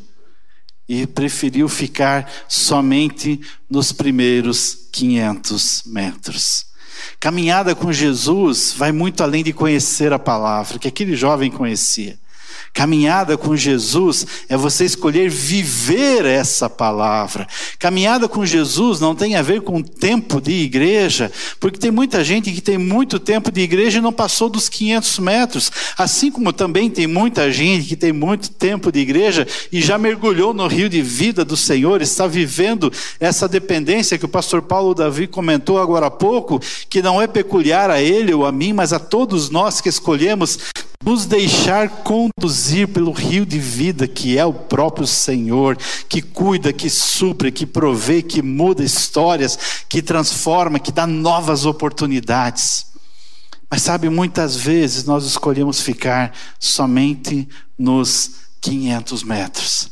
e 0.89 1.07
preferiu 1.07 1.69
ficar 1.69 2.31
somente 2.49 3.41
nos 3.69 3.93
primeiros 3.93 4.89
500 4.93 5.83
metros. 5.87 6.72
Caminhada 7.19 7.75
com 7.75 7.93
Jesus 7.93 8.75
vai 8.77 8.93
muito 8.93 9.23
além 9.23 9.45
de 9.45 9.53
conhecer 9.53 10.13
a 10.13 10.19
palavra, 10.19 10.79
que 10.79 10.89
aquele 10.89 11.17
jovem 11.17 11.51
conhecia. 11.51 12.19
Caminhada 12.73 13.37
com 13.37 13.55
Jesus 13.55 14.27
é 14.49 14.57
você 14.57 14.87
escolher 14.87 15.29
viver 15.29 16.25
essa 16.25 16.71
palavra. 16.71 17.47
Caminhada 17.79 18.27
com 18.27 18.47
Jesus 18.47 18.99
não 18.99 19.15
tem 19.15 19.37
a 19.37 19.43
ver 19.43 19.61
com 19.61 19.83
tempo 19.83 20.41
de 20.41 20.53
igreja, 20.53 21.31
porque 21.61 21.79
tem 21.79 21.91
muita 21.91 22.25
gente 22.25 22.51
que 22.51 22.63
tem 22.63 22.79
muito 22.79 23.19
tempo 23.19 23.53
de 23.53 23.61
igreja 23.61 23.99
e 23.99 24.03
não 24.03 24.13
passou 24.13 24.49
dos 24.49 24.71
500 24.71 25.19
metros. 25.19 25.71
Assim 25.99 26.31
como 26.31 26.51
também 26.51 26.89
tem 26.89 27.07
muita 27.07 27.53
gente 27.53 27.87
que 27.87 27.97
tem 27.97 28.13
muito 28.13 28.51
tempo 28.51 28.91
de 28.91 29.01
igreja 29.01 29.47
e 29.71 29.83
já 29.83 29.99
mergulhou 29.99 30.55
no 30.55 30.67
rio 30.67 30.89
de 30.89 31.03
vida 31.03 31.45
do 31.45 31.59
Senhor, 31.59 32.01
está 32.01 32.27
vivendo 32.27 32.91
essa 33.21 33.47
dependência 33.47 34.17
que 34.17 34.25
o 34.25 34.29
pastor 34.29 34.63
Paulo 34.63 34.95
Davi 34.95 35.27
comentou 35.27 35.79
agora 35.79 36.07
há 36.07 36.11
pouco, 36.11 36.59
que 36.89 37.03
não 37.03 37.21
é 37.21 37.27
peculiar 37.27 37.91
a 37.91 38.01
ele 38.01 38.33
ou 38.33 38.47
a 38.47 38.53
mim, 38.53 38.73
mas 38.73 38.95
a 38.95 38.99
todos 38.99 39.51
nós 39.51 39.81
que 39.81 39.91
escolhemos 39.91 40.59
nos 41.05 41.27
deixar 41.27 41.89
conduzir 41.89 42.89
pelo 42.89 43.13
rio 43.13 43.45
de 43.45 43.59
vida 43.59 44.07
que 44.07 44.39
é 44.39 44.45
o 44.45 44.53
próprio 44.53 45.07
Senhor, 45.07 45.77
que 46.09 46.23
cuida, 46.23 46.73
que 46.73 46.89
supre, 46.89 47.53
que 47.53 47.67
provê, 47.67 48.23
que 48.23 48.43
muda 48.43 48.85
histórias, 48.85 49.85
que 49.89 50.01
transforma, 50.01 50.79
que 50.79 50.93
dá 50.93 51.07
novas 51.07 51.67
oportunidades. 51.67 52.87
Mas 53.71 53.83
sabe, 53.83 54.09
muitas 54.09 54.55
vezes 54.55 55.05
nós 55.05 55.25
escolhemos 55.25 55.81
ficar 55.81 56.33
somente 56.59 57.49
nos 57.79 58.33
500 58.61 59.23
metros. 59.23 59.92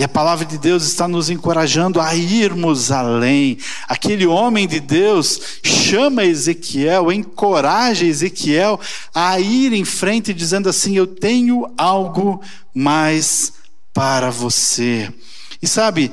E 0.00 0.02
a 0.02 0.08
palavra 0.08 0.46
de 0.46 0.56
Deus 0.56 0.84
está 0.84 1.06
nos 1.06 1.28
encorajando 1.28 2.00
a 2.00 2.14
irmos 2.14 2.90
além. 2.90 3.58
Aquele 3.86 4.26
homem 4.26 4.66
de 4.66 4.80
Deus 4.80 5.38
chama 5.62 6.24
Ezequiel, 6.24 7.12
encoraja 7.12 8.06
Ezequiel 8.06 8.80
a 9.14 9.38
ir 9.38 9.74
em 9.74 9.84
frente, 9.84 10.32
dizendo 10.32 10.70
assim: 10.70 10.96
Eu 10.96 11.06
tenho 11.06 11.70
algo 11.76 12.40
mais 12.74 13.52
para 13.92 14.30
você. 14.30 15.12
E 15.60 15.68
sabe, 15.68 16.10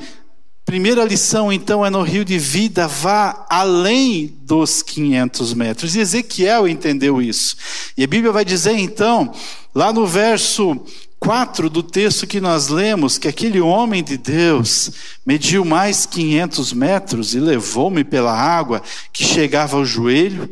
primeira 0.66 1.06
lição 1.06 1.50
então 1.50 1.86
é 1.86 1.90
no 1.90 2.02
rio 2.02 2.26
de 2.26 2.38
vida, 2.38 2.90
vá 2.90 3.46
além 3.50 4.36
dos 4.42 4.84
500 4.84 5.54
metros. 5.54 5.96
E 5.96 6.02
Ezequiel 6.02 6.68
entendeu 6.68 7.22
isso. 7.22 7.56
E 7.96 8.04
a 8.04 8.08
Bíblia 8.08 8.34
vai 8.34 8.44
dizer 8.44 8.78
então, 8.78 9.34
lá 9.74 9.94
no 9.94 10.06
verso 10.06 10.78
4 11.20 11.70
do 11.70 11.82
texto 11.82 12.28
que 12.28 12.40
nós 12.40 12.68
lemos, 12.68 13.18
que 13.18 13.28
aquele 13.28 13.60
homem 13.60 14.04
de 14.04 14.18
Deus 14.18 14.92
mediu 15.26 15.66
mais 15.66 16.06
500 16.06 16.74
metros 16.74 17.34
e 17.34 17.40
levou-me 17.40 18.04
pela 18.04 18.32
água 18.32 18.82
que 19.12 19.24
chegava 19.24 19.78
ao 19.78 19.86
joelho, 19.86 20.50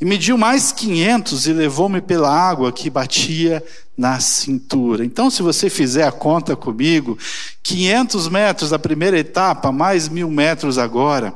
e 0.00 0.04
mediu 0.04 0.36
mais 0.36 0.72
500 0.72 1.46
e 1.46 1.52
levou-me 1.52 2.00
pela 2.00 2.30
água 2.30 2.72
que 2.72 2.90
batia 2.90 3.64
na 3.96 4.20
cintura. 4.20 5.04
Então, 5.04 5.30
se 5.30 5.42
você 5.42 5.70
fizer 5.70 6.04
a 6.04 6.12
conta 6.12 6.56
comigo, 6.56 7.16
500 7.62 8.28
metros 8.28 8.70
da 8.70 8.78
primeira 8.78 9.18
etapa, 9.18 9.72
mais 9.72 10.08
mil 10.08 10.30
metros 10.30 10.76
agora, 10.76 11.34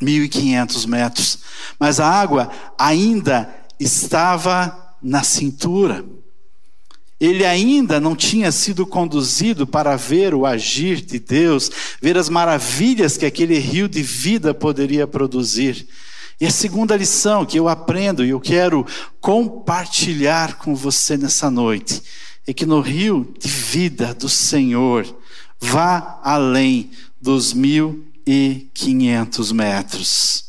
1.500 0.00 0.86
metros. 0.86 1.38
Mas 1.78 1.98
a 1.98 2.06
água 2.06 2.50
ainda 2.78 3.48
estava 3.78 4.94
na 5.02 5.22
cintura 5.22 6.04
ele 7.22 7.46
ainda 7.46 8.00
não 8.00 8.16
tinha 8.16 8.50
sido 8.50 8.84
conduzido 8.84 9.64
para 9.64 9.94
ver 9.94 10.34
o 10.34 10.44
agir 10.44 11.00
de 11.00 11.20
Deus, 11.20 11.70
ver 12.00 12.18
as 12.18 12.28
maravilhas 12.28 13.16
que 13.16 13.24
aquele 13.24 13.60
rio 13.60 13.88
de 13.88 14.02
vida 14.02 14.52
poderia 14.52 15.06
produzir. 15.06 15.86
E 16.40 16.46
a 16.46 16.50
segunda 16.50 16.96
lição 16.96 17.46
que 17.46 17.56
eu 17.56 17.68
aprendo 17.68 18.24
e 18.24 18.30
eu 18.30 18.40
quero 18.40 18.84
compartilhar 19.20 20.58
com 20.58 20.74
você 20.74 21.16
nessa 21.16 21.48
noite 21.48 22.02
é 22.44 22.52
que 22.52 22.66
no 22.66 22.80
rio 22.80 23.32
de 23.38 23.48
vida 23.48 24.12
do 24.12 24.28
Senhor, 24.28 25.06
vá 25.60 26.18
além 26.24 26.90
dos 27.20 27.52
mil 27.52 28.04
e 28.26 28.66
quinhentos 28.74 29.52
metros. 29.52 30.46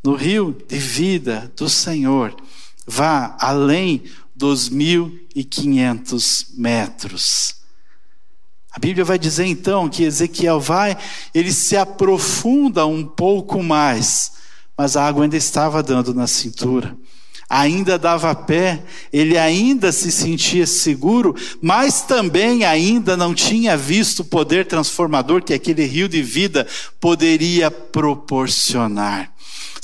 No 0.00 0.14
rio 0.14 0.56
de 0.68 0.78
vida 0.78 1.52
do 1.56 1.68
Senhor, 1.68 2.36
vá 2.86 3.36
além 3.40 3.98
dos 3.98 4.23
1.500 4.38 6.46
metros. 6.56 7.54
A 8.70 8.78
Bíblia 8.78 9.04
vai 9.04 9.18
dizer 9.18 9.46
então 9.46 9.88
que 9.88 10.02
Ezequiel 10.02 10.60
vai, 10.60 10.96
ele 11.32 11.52
se 11.52 11.76
aprofunda 11.76 12.84
um 12.86 13.04
pouco 13.04 13.62
mais, 13.62 14.32
mas 14.76 14.96
a 14.96 15.06
água 15.06 15.22
ainda 15.22 15.36
estava 15.36 15.82
dando 15.82 16.12
na 16.12 16.26
cintura. 16.26 16.96
Ainda 17.48 17.98
dava 17.98 18.34
pé, 18.34 18.82
ele 19.12 19.38
ainda 19.38 19.92
se 19.92 20.10
sentia 20.10 20.66
seguro, 20.66 21.36
mas 21.60 22.00
também 22.00 22.64
ainda 22.64 23.16
não 23.16 23.34
tinha 23.34 23.76
visto 23.76 24.20
o 24.20 24.24
poder 24.24 24.66
transformador 24.66 25.42
que 25.42 25.54
aquele 25.54 25.84
rio 25.84 26.08
de 26.08 26.22
vida 26.22 26.66
poderia 26.98 27.70
proporcionar. 27.70 29.33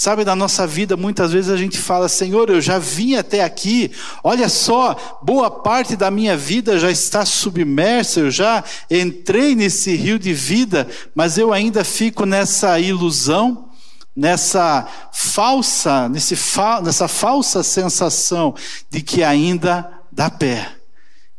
Sabe, 0.01 0.25
na 0.25 0.35
nossa 0.35 0.67
vida, 0.67 0.97
muitas 0.97 1.31
vezes 1.31 1.51
a 1.51 1.59
gente 1.59 1.77
fala: 1.77 2.09
Senhor, 2.09 2.49
eu 2.49 2.59
já 2.59 2.79
vim 2.79 3.17
até 3.17 3.45
aqui, 3.45 3.93
olha 4.25 4.49
só, 4.49 4.97
boa 5.21 5.51
parte 5.51 5.95
da 5.95 6.11
minha 6.11 6.35
vida 6.39 6.79
já 6.79 6.91
está 6.91 7.27
submersa, 7.27 8.21
eu 8.21 8.31
já 8.31 8.65
entrei 8.91 9.55
nesse 9.55 9.95
rio 9.95 10.19
de 10.19 10.33
vida, 10.33 10.89
mas 11.15 11.37
eu 11.37 11.53
ainda 11.53 11.85
fico 11.85 12.25
nessa 12.25 12.81
ilusão, 12.81 13.69
nessa 14.17 14.89
falsa, 15.13 16.09
nesse 16.09 16.35
fa 16.35 16.81
nessa 16.81 17.07
falsa 17.07 17.63
sensação 17.63 18.55
de 18.89 19.03
que 19.03 19.23
ainda 19.23 19.87
dá 20.11 20.31
pé 20.31 20.77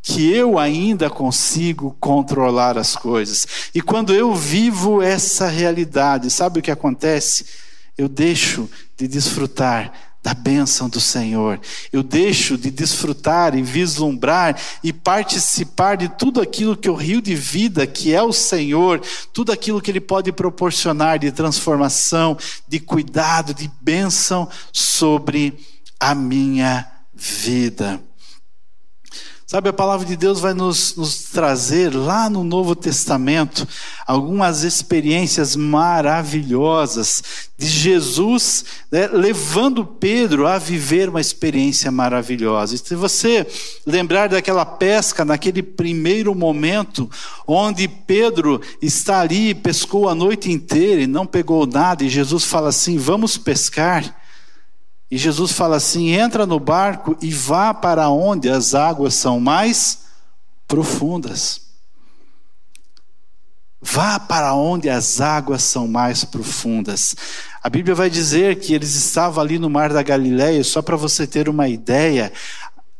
que 0.00 0.32
eu 0.32 0.56
ainda 0.56 1.10
consigo 1.10 1.96
controlar 1.98 2.78
as 2.78 2.94
coisas. 2.94 3.44
E 3.74 3.80
quando 3.80 4.14
eu 4.14 4.32
vivo 4.32 5.02
essa 5.02 5.48
realidade, 5.48 6.30
sabe 6.30 6.60
o 6.60 6.62
que 6.62 6.70
acontece? 6.70 7.71
Eu 7.96 8.08
deixo 8.08 8.68
de 8.96 9.06
desfrutar 9.06 9.92
da 10.22 10.32
bênção 10.32 10.88
do 10.88 11.00
Senhor. 11.00 11.60
Eu 11.92 12.02
deixo 12.02 12.56
de 12.56 12.70
desfrutar 12.70 13.56
e 13.56 13.62
vislumbrar 13.62 14.56
e 14.82 14.92
participar 14.92 15.96
de 15.96 16.08
tudo 16.08 16.40
aquilo 16.40 16.76
que 16.76 16.88
o 16.88 16.94
rio 16.94 17.20
de 17.20 17.34
vida, 17.34 17.86
que 17.86 18.14
é 18.14 18.22
o 18.22 18.32
Senhor, 18.32 19.00
tudo 19.32 19.50
aquilo 19.50 19.80
que 19.80 19.90
Ele 19.90 20.00
pode 20.00 20.30
proporcionar 20.30 21.18
de 21.18 21.32
transformação, 21.32 22.38
de 22.68 22.78
cuidado, 22.78 23.52
de 23.52 23.68
bênção 23.80 24.48
sobre 24.72 25.58
a 25.98 26.14
minha 26.14 26.86
vida. 27.12 28.00
Sabe, 29.52 29.68
a 29.68 29.72
palavra 29.74 30.06
de 30.06 30.16
Deus 30.16 30.40
vai 30.40 30.54
nos, 30.54 30.96
nos, 30.96 31.24
trazer 31.24 31.94
lá 31.94 32.30
no 32.30 32.42
Novo 32.42 32.74
Testamento 32.74 33.68
algumas 34.06 34.62
experiências 34.62 35.54
maravilhosas 35.54 37.22
de 37.58 37.66
Jesus 37.66 38.64
né, 38.90 39.08
levando 39.08 39.84
Pedro 39.84 40.46
a 40.46 40.56
viver 40.56 41.10
uma 41.10 41.20
experiência 41.20 41.92
maravilhosa. 41.92 42.78
Se 42.78 42.94
você 42.94 43.46
lembrar 43.84 44.30
daquela 44.30 44.64
pesca, 44.64 45.22
naquele 45.22 45.62
primeiro 45.62 46.34
momento, 46.34 47.10
onde 47.46 47.86
Pedro 47.86 48.58
está 48.80 49.20
ali, 49.20 49.54
pescou 49.54 50.08
a 50.08 50.14
noite 50.14 50.50
inteira 50.50 51.02
e 51.02 51.06
não 51.06 51.26
pegou 51.26 51.66
nada, 51.66 52.02
e 52.02 52.08
Jesus 52.08 52.44
fala 52.44 52.70
assim: 52.70 52.96
Vamos 52.96 53.36
pescar. 53.36 54.21
E 55.12 55.18
Jesus 55.18 55.52
fala 55.52 55.76
assim: 55.76 56.12
entra 56.12 56.46
no 56.46 56.58
barco 56.58 57.14
e 57.20 57.30
vá 57.30 57.74
para 57.74 58.08
onde 58.08 58.48
as 58.48 58.74
águas 58.74 59.12
são 59.12 59.38
mais 59.38 60.06
profundas. 60.66 61.60
Vá 63.78 64.18
para 64.18 64.54
onde 64.54 64.88
as 64.88 65.20
águas 65.20 65.64
são 65.64 65.86
mais 65.86 66.24
profundas. 66.24 67.14
A 67.62 67.68
Bíblia 67.68 67.94
vai 67.94 68.08
dizer 68.08 68.58
que 68.58 68.72
eles 68.72 68.94
estavam 68.94 69.44
ali 69.44 69.58
no 69.58 69.68
mar 69.68 69.92
da 69.92 70.02
Galileia, 70.02 70.64
só 70.64 70.80
para 70.80 70.96
você 70.96 71.26
ter 71.26 71.46
uma 71.46 71.68
ideia, 71.68 72.32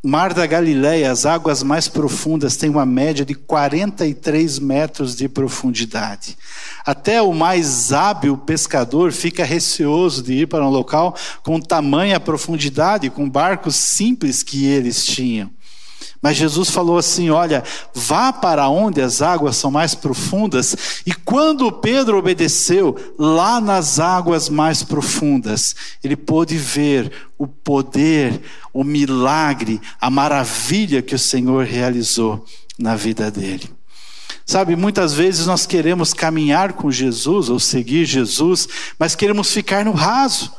Mar 0.05 0.35
da 0.35 0.45
Galileia, 0.47 1.13
as 1.13 1.25
águas 1.25 1.63
mais 1.63 1.87
profundas 1.87 2.57
têm 2.57 2.69
uma 2.69 2.85
média 2.85 3.25
de 3.25 3.37
43 3.37 4.59
metros 4.59 5.15
de 5.15 5.29
profundidade. 5.29 6.37
Até 6.85 7.23
o 7.23 7.33
mais 7.33 7.93
hábil 7.93 8.37
pescador 8.37 9.13
fica 9.13 9.45
receoso 9.45 10.21
de 10.21 10.33
ir 10.33 10.49
para 10.49 10.67
um 10.67 10.71
local 10.71 11.17
com 11.45 11.61
tamanha 11.61 12.19
profundidade, 12.19 13.11
com 13.11 13.31
barcos 13.31 13.77
simples 13.77 14.43
que 14.43 14.67
eles 14.67 15.07
tinham. 15.07 15.49
Mas 16.21 16.37
Jesus 16.37 16.71
falou 16.71 16.99
assim: 16.99 17.31
olha, 17.31 17.65
vá 17.95 18.33
para 18.33 18.69
onde 18.69 19.01
as 19.01 19.23
águas 19.23 19.57
são 19.57 19.71
mais 19.71 19.95
profundas. 19.95 21.03
E 21.07 21.13
quando 21.13 21.73
Pedro 21.73 22.19
obedeceu, 22.19 23.15
lá 23.19 23.61
nas 23.61 23.99
águas 23.99 24.49
mais 24.49 24.83
profundas, 24.83 25.75
ele 26.03 26.17
pôde 26.17 26.57
ver 26.57 27.11
o 27.39 27.47
poder, 27.47 28.41
o 28.73 28.85
milagre, 28.85 29.81
a 30.01 30.11
maravilha 30.11 31.03
que 31.03 31.15
o 31.15 31.19
Senhor 31.19 31.65
realizou 31.65 32.45
na 32.79 32.95
vida 32.97 33.31
dele. 33.31 33.71
Sabe, 34.45 34.75
muitas 34.75 35.15
vezes 35.15 35.47
nós 35.47 35.67
queremos 35.67 36.13
caminhar 36.13 36.73
com 36.73 36.91
Jesus 36.91 37.49
ou 37.49 37.61
seguir 37.61 38.05
Jesus, 38.05 38.69
mas 38.99 39.15
queremos 39.15 39.53
ficar 39.53 39.85
no 39.85 39.93
raso. 39.93 40.53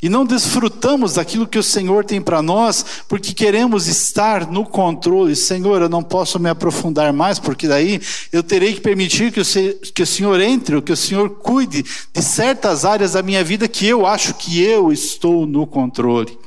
E 0.00 0.08
não 0.08 0.24
desfrutamos 0.24 1.14
daquilo 1.14 1.46
que 1.46 1.58
o 1.58 1.62
Senhor 1.62 2.04
tem 2.04 2.20
para 2.20 2.40
nós, 2.40 2.84
porque 3.08 3.32
queremos 3.32 3.88
estar 3.88 4.46
no 4.46 4.64
controle. 4.64 5.34
Senhor, 5.34 5.82
eu 5.82 5.88
não 5.88 6.04
posso 6.04 6.38
me 6.38 6.48
aprofundar 6.48 7.12
mais, 7.12 7.40
porque 7.40 7.66
daí 7.66 8.00
eu 8.32 8.42
terei 8.42 8.74
que 8.74 8.80
permitir 8.80 9.32
que 9.32 9.40
o, 9.40 9.44
que 9.92 10.02
o 10.02 10.06
Senhor 10.06 10.40
entre, 10.40 10.80
que 10.82 10.92
o 10.92 10.96
Senhor 10.96 11.30
cuide 11.30 11.82
de 11.82 12.22
certas 12.22 12.84
áreas 12.84 13.12
da 13.12 13.22
minha 13.22 13.42
vida 13.42 13.66
que 13.66 13.86
eu 13.86 14.06
acho 14.06 14.34
que 14.34 14.62
eu 14.62 14.92
estou 14.92 15.46
no 15.46 15.66
controle. 15.66 16.38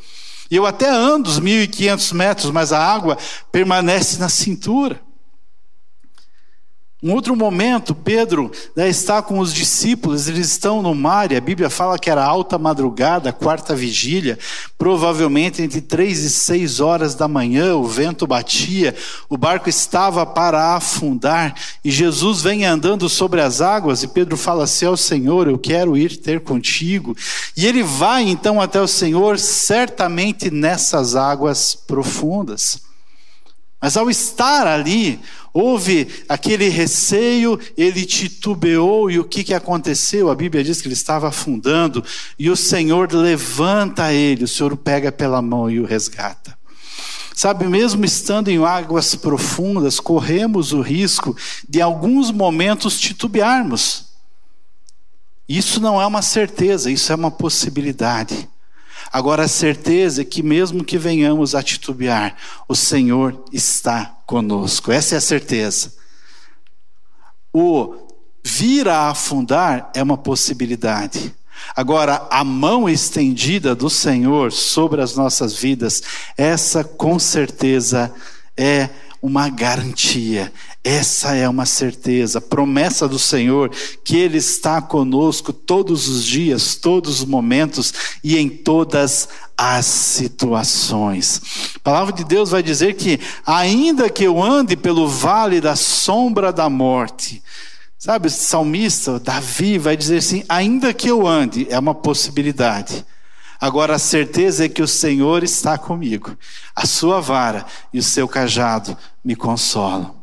Eu 0.50 0.66
até 0.66 0.90
ando 0.90 1.30
os 1.30 1.40
1.500 1.40 2.14
metros, 2.14 2.52
mas 2.52 2.72
a 2.72 2.80
água 2.80 3.18
permanece 3.52 4.18
na 4.18 4.30
cintura. 4.30 5.00
Um 7.04 7.14
outro 7.14 7.36
momento, 7.36 7.96
Pedro 7.96 8.52
né, 8.76 8.88
está 8.88 9.24
com 9.24 9.40
os 9.40 9.52
discípulos, 9.52 10.28
eles 10.28 10.52
estão 10.52 10.84
no 10.84 10.94
mar, 10.94 11.32
e 11.32 11.36
a 11.36 11.42
Bíblia 11.42 11.68
fala 11.68 11.98
que 11.98 12.12
era 12.12 12.24
alta 12.24 12.60
madrugada, 12.60 13.34
quarta 13.34 13.76
vigília, 13.76 14.38
provavelmente 14.78 15.64
entre 15.64 15.82
três 15.82 16.20
e 16.20 16.30
seis 16.30 16.80
horas 16.80 17.16
da 17.16 17.28
manhã, 17.28 17.76
o 17.76 17.86
vento 17.86 18.28
batia, 18.28 18.96
o 19.28 19.36
barco 19.36 19.68
estava 19.68 20.28
para 20.28 20.76
afundar, 20.76 21.56
e 21.84 21.90
Jesus 21.90 22.44
vem 22.44 22.66
andando 22.66 23.10
sobre 23.10 23.42
as 23.42 23.62
águas, 23.62 24.04
e 24.04 24.08
Pedro 24.08 24.38
fala 24.38 24.66
assim 24.66 24.86
ao 24.86 24.96
Senhor: 24.96 25.48
Eu 25.48 25.58
quero 25.58 25.98
ir 25.98 26.18
ter 26.18 26.42
contigo. 26.42 27.18
E 27.58 27.66
ele 27.66 27.82
vai 27.82 28.30
então 28.30 28.62
até 28.62 28.80
o 28.80 28.88
Senhor, 28.88 29.40
certamente 29.40 30.52
nessas 30.52 31.16
águas 31.16 31.74
profundas. 31.74 32.90
Mas 33.82 33.98
ao 33.98 34.12
estar 34.12 34.67
ali, 34.67 35.20
houve 35.52 36.08
aquele 36.30 36.70
receio, 36.70 37.60
ele 37.76 38.06
titubeou, 38.06 39.10
e 39.10 39.17
o 39.17 39.24
que, 39.24 39.44
que 39.44 39.56
aconteceu? 39.56 40.30
A 40.30 40.36
Bíblia 40.36 40.63
diz 40.63 40.80
que 40.80 40.88
ele 40.88 40.94
estava 40.94 41.28
afundando, 41.28 42.04
e 42.38 42.52
o 42.52 42.56
Senhor 42.56 43.12
levanta 43.12 44.13
ele, 44.13 44.44
o 44.44 44.48
Senhor 44.48 44.72
o 44.72 44.78
pega 44.78 45.12
pela 45.12 45.41
mão 45.41 45.67
e 45.67 45.80
o 45.80 45.86
resgata. 45.86 46.56
Sabe, 47.34 47.65
mesmo 47.65 48.06
estando 48.06 48.50
em 48.50 48.63
águas 48.63 49.15
profundas, 49.15 50.00
corremos 50.00 50.74
o 50.74 50.82
risco 50.82 51.36
de 51.67 51.82
alguns 51.82 52.30
momentos 52.30 53.00
titubearmos. 53.00 54.12
Isso 55.50 55.80
não 55.80 56.00
é 56.00 56.06
uma 56.06 56.22
certeza, 56.22 56.91
isso 56.91 57.12
é 57.12 57.15
uma 57.15 57.32
possibilidade. 57.32 58.48
Agora, 59.12 59.43
a 59.43 59.47
certeza 59.47 60.21
é 60.21 60.26
que, 60.26 60.41
mesmo 60.41 60.84
que 60.84 60.97
venhamos 60.97 61.54
a 61.54 61.62
titubear, 61.62 62.36
o 62.67 62.76
Senhor 62.76 63.43
está 63.52 64.17
conosco. 64.26 64.91
Essa 64.91 65.15
é 65.15 65.17
a 65.17 65.21
certeza. 65.21 65.93
O 67.54 68.08
vir 68.43 68.88
a 68.88 69.10
afundar 69.10 69.91
é 69.93 70.02
uma 70.02 70.17
possibilidade. 70.17 71.36
Agora, 71.76 72.28
a 72.30 72.43
mão 72.43 72.89
estendida 72.89 73.76
do 73.76 73.89
Senhor 73.89 74.52
sobre 74.52 75.02
as 75.02 75.15
nossas 75.15 75.54
vidas, 75.56 76.02
essa 76.38 76.84
com 76.84 77.19
certeza 77.19 78.13
é 78.58 78.89
uma 79.21 79.50
garantia, 79.50 80.52
essa 80.84 81.36
é 81.36 81.48
uma 81.48 81.65
certeza, 81.65 82.41
promessa 82.41 83.08
do 83.08 83.20
Senhor, 83.20 83.70
que 84.04 84.17
Ele 84.17 84.39
está 84.39 84.82
conosco 84.82 85.54
todos 85.54 86.08
os 86.08 86.26
dias, 86.26 86.76
todos 86.76 87.20
os 87.20 87.26
momentos 87.26 87.94
e 88.24 88.36
em 88.36 88.50
todas 88.50 89.30
as 89.56 89.86
situações. 89.86 91.39
A 91.76 91.80
palavra 91.80 92.12
de 92.12 92.24
Deus 92.24 92.50
vai 92.50 92.63
dizer 92.63 92.96
que, 92.96 93.20
ainda 93.46 94.10
que 94.10 94.24
eu 94.24 94.41
ande 94.41 94.76
pelo 94.76 95.08
vale 95.08 95.62
da 95.62 95.76
sombra 95.76 96.52
da 96.52 96.67
morte, 96.67 97.44
sabe, 97.96 98.28
o 98.28 98.32
salmista, 98.32 99.20
Davi, 99.20 99.78
vai 99.78 99.96
dizer 99.96 100.17
assim: 100.17 100.44
ainda 100.50 100.91
que 100.96 101.08
eu 101.08 101.28
ande, 101.28 101.67
é 101.70 101.78
uma 101.78 101.94
possibilidade. 101.94 103.06
Agora 103.60 103.94
a 103.94 104.00
certeza 104.00 104.65
é 104.65 104.70
que 104.70 104.82
o 104.82 104.88
Senhor 104.88 105.44
está 105.44 105.78
comigo, 105.78 106.36
a 106.76 106.88
sua 106.88 107.22
vara 107.22 107.67
e 107.94 108.00
o 108.00 108.04
seu 108.04 108.28
cajado 108.28 108.98
me 109.24 109.36
consolam. 109.36 110.21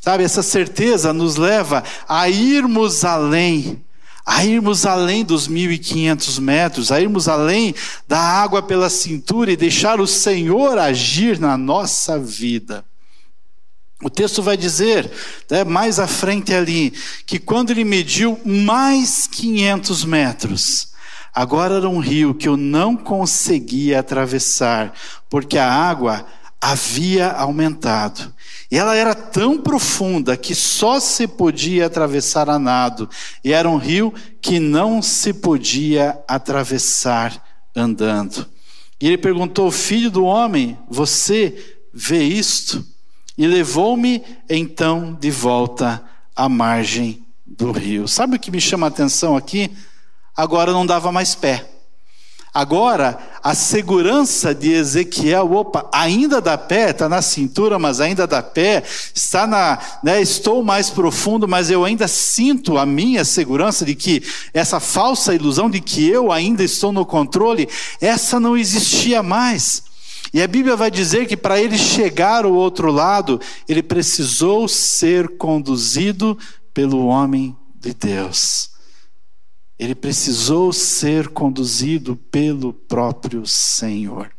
Sabe, 0.00 0.24
essa 0.24 0.42
certeza 0.42 1.12
nos 1.12 1.36
leva 1.36 1.82
a 2.08 2.28
irmos 2.28 3.04
além, 3.04 3.82
a 4.24 4.44
irmos 4.44 4.86
além 4.86 5.24
dos 5.24 5.48
1.500 5.48 6.40
metros, 6.40 6.92
a 6.92 7.00
irmos 7.00 7.28
além 7.28 7.74
da 8.06 8.18
água 8.18 8.62
pela 8.62 8.90
cintura 8.90 9.50
e 9.50 9.56
deixar 9.56 10.00
o 10.00 10.06
Senhor 10.06 10.78
agir 10.78 11.38
na 11.38 11.56
nossa 11.56 12.18
vida. 12.18 12.84
O 14.02 14.08
texto 14.08 14.42
vai 14.42 14.56
dizer, 14.56 15.10
né, 15.50 15.62
mais 15.62 15.98
à 15.98 16.06
frente 16.06 16.54
ali, 16.54 16.92
que 17.26 17.38
quando 17.38 17.70
ele 17.70 17.84
mediu 17.84 18.40
mais 18.46 19.26
500 19.26 20.04
metros, 20.06 20.88
agora 21.34 21.74
era 21.74 21.88
um 21.88 21.98
rio 21.98 22.34
que 22.34 22.48
eu 22.48 22.56
não 22.56 22.96
conseguia 22.96 24.00
atravessar, 24.00 24.94
porque 25.28 25.58
a 25.58 25.70
água 25.70 26.24
havia 26.60 27.30
aumentado. 27.30 28.34
E 28.70 28.76
ela 28.76 28.94
era 28.94 29.14
tão 29.14 29.58
profunda 29.58 30.36
que 30.36 30.54
só 30.54 31.00
se 31.00 31.26
podia 31.26 31.86
atravessar 31.86 32.48
a 32.48 32.58
nado, 32.58 33.08
e 33.42 33.52
era 33.52 33.68
um 33.68 33.76
rio 33.76 34.12
que 34.40 34.60
não 34.60 35.02
se 35.02 35.32
podia 35.32 36.18
atravessar 36.28 37.44
andando. 37.74 38.46
E 39.00 39.06
ele 39.06 39.18
perguntou: 39.18 39.70
Filho 39.70 40.10
do 40.10 40.24
homem, 40.24 40.78
você 40.88 41.78
vê 41.92 42.22
isto? 42.22 42.84
E 43.36 43.46
levou-me 43.46 44.22
então 44.48 45.16
de 45.18 45.30
volta 45.30 46.04
à 46.36 46.48
margem 46.48 47.24
do 47.46 47.72
rio. 47.72 48.06
Sabe 48.06 48.36
o 48.36 48.38
que 48.38 48.50
me 48.50 48.60
chama 48.60 48.86
a 48.86 48.88
atenção 48.88 49.36
aqui? 49.36 49.70
Agora 50.36 50.72
não 50.72 50.86
dava 50.86 51.10
mais 51.10 51.34
pé. 51.34 51.68
Agora, 52.52 53.16
a 53.44 53.54
segurança 53.54 54.52
de 54.52 54.72
Ezequiel, 54.72 55.52
opa, 55.52 55.88
ainda 55.92 56.40
dá 56.40 56.58
pé, 56.58 56.90
está 56.90 57.08
na 57.08 57.22
cintura, 57.22 57.78
mas 57.78 58.00
ainda 58.00 58.26
dá 58.26 58.42
pé, 58.42 58.82
está 59.14 59.46
na, 59.46 59.78
né, 60.02 60.20
estou 60.20 60.64
mais 60.64 60.90
profundo, 60.90 61.46
mas 61.46 61.70
eu 61.70 61.84
ainda 61.84 62.08
sinto 62.08 62.76
a 62.76 62.84
minha 62.84 63.24
segurança 63.24 63.84
de 63.84 63.94
que 63.94 64.22
essa 64.52 64.80
falsa 64.80 65.32
ilusão 65.32 65.70
de 65.70 65.80
que 65.80 66.08
eu 66.08 66.32
ainda 66.32 66.64
estou 66.64 66.90
no 66.90 67.06
controle, 67.06 67.68
essa 68.00 68.40
não 68.40 68.56
existia 68.56 69.22
mais. 69.22 69.84
E 70.34 70.42
a 70.42 70.48
Bíblia 70.48 70.74
vai 70.74 70.90
dizer 70.90 71.26
que 71.26 71.36
para 71.36 71.60
ele 71.60 71.78
chegar 71.78 72.44
ao 72.44 72.52
outro 72.52 72.90
lado, 72.90 73.40
ele 73.68 73.82
precisou 73.82 74.66
ser 74.66 75.36
conduzido 75.36 76.36
pelo 76.74 77.06
homem 77.06 77.56
de 77.80 77.94
Deus. 77.94 78.70
Ele 79.80 79.94
precisou 79.94 80.74
ser 80.74 81.28
conduzido 81.28 82.14
pelo 82.30 82.70
próprio 82.70 83.46
Senhor. 83.46 84.30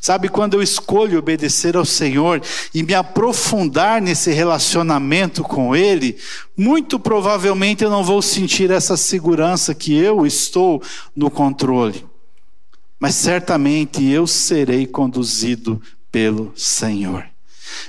Sabe, 0.00 0.30
quando 0.30 0.54
eu 0.54 0.62
escolho 0.62 1.18
obedecer 1.18 1.76
ao 1.76 1.84
Senhor 1.84 2.40
e 2.72 2.82
me 2.82 2.94
aprofundar 2.94 4.00
nesse 4.00 4.32
relacionamento 4.32 5.42
com 5.42 5.76
Ele, 5.76 6.16
muito 6.56 6.98
provavelmente 6.98 7.84
eu 7.84 7.90
não 7.90 8.02
vou 8.02 8.22
sentir 8.22 8.70
essa 8.70 8.96
segurança 8.96 9.74
que 9.74 9.94
eu 9.94 10.24
estou 10.24 10.82
no 11.14 11.30
controle. 11.30 12.06
Mas 12.98 13.16
certamente 13.16 14.02
eu 14.02 14.26
serei 14.26 14.86
conduzido 14.86 15.78
pelo 16.10 16.54
Senhor. 16.56 17.35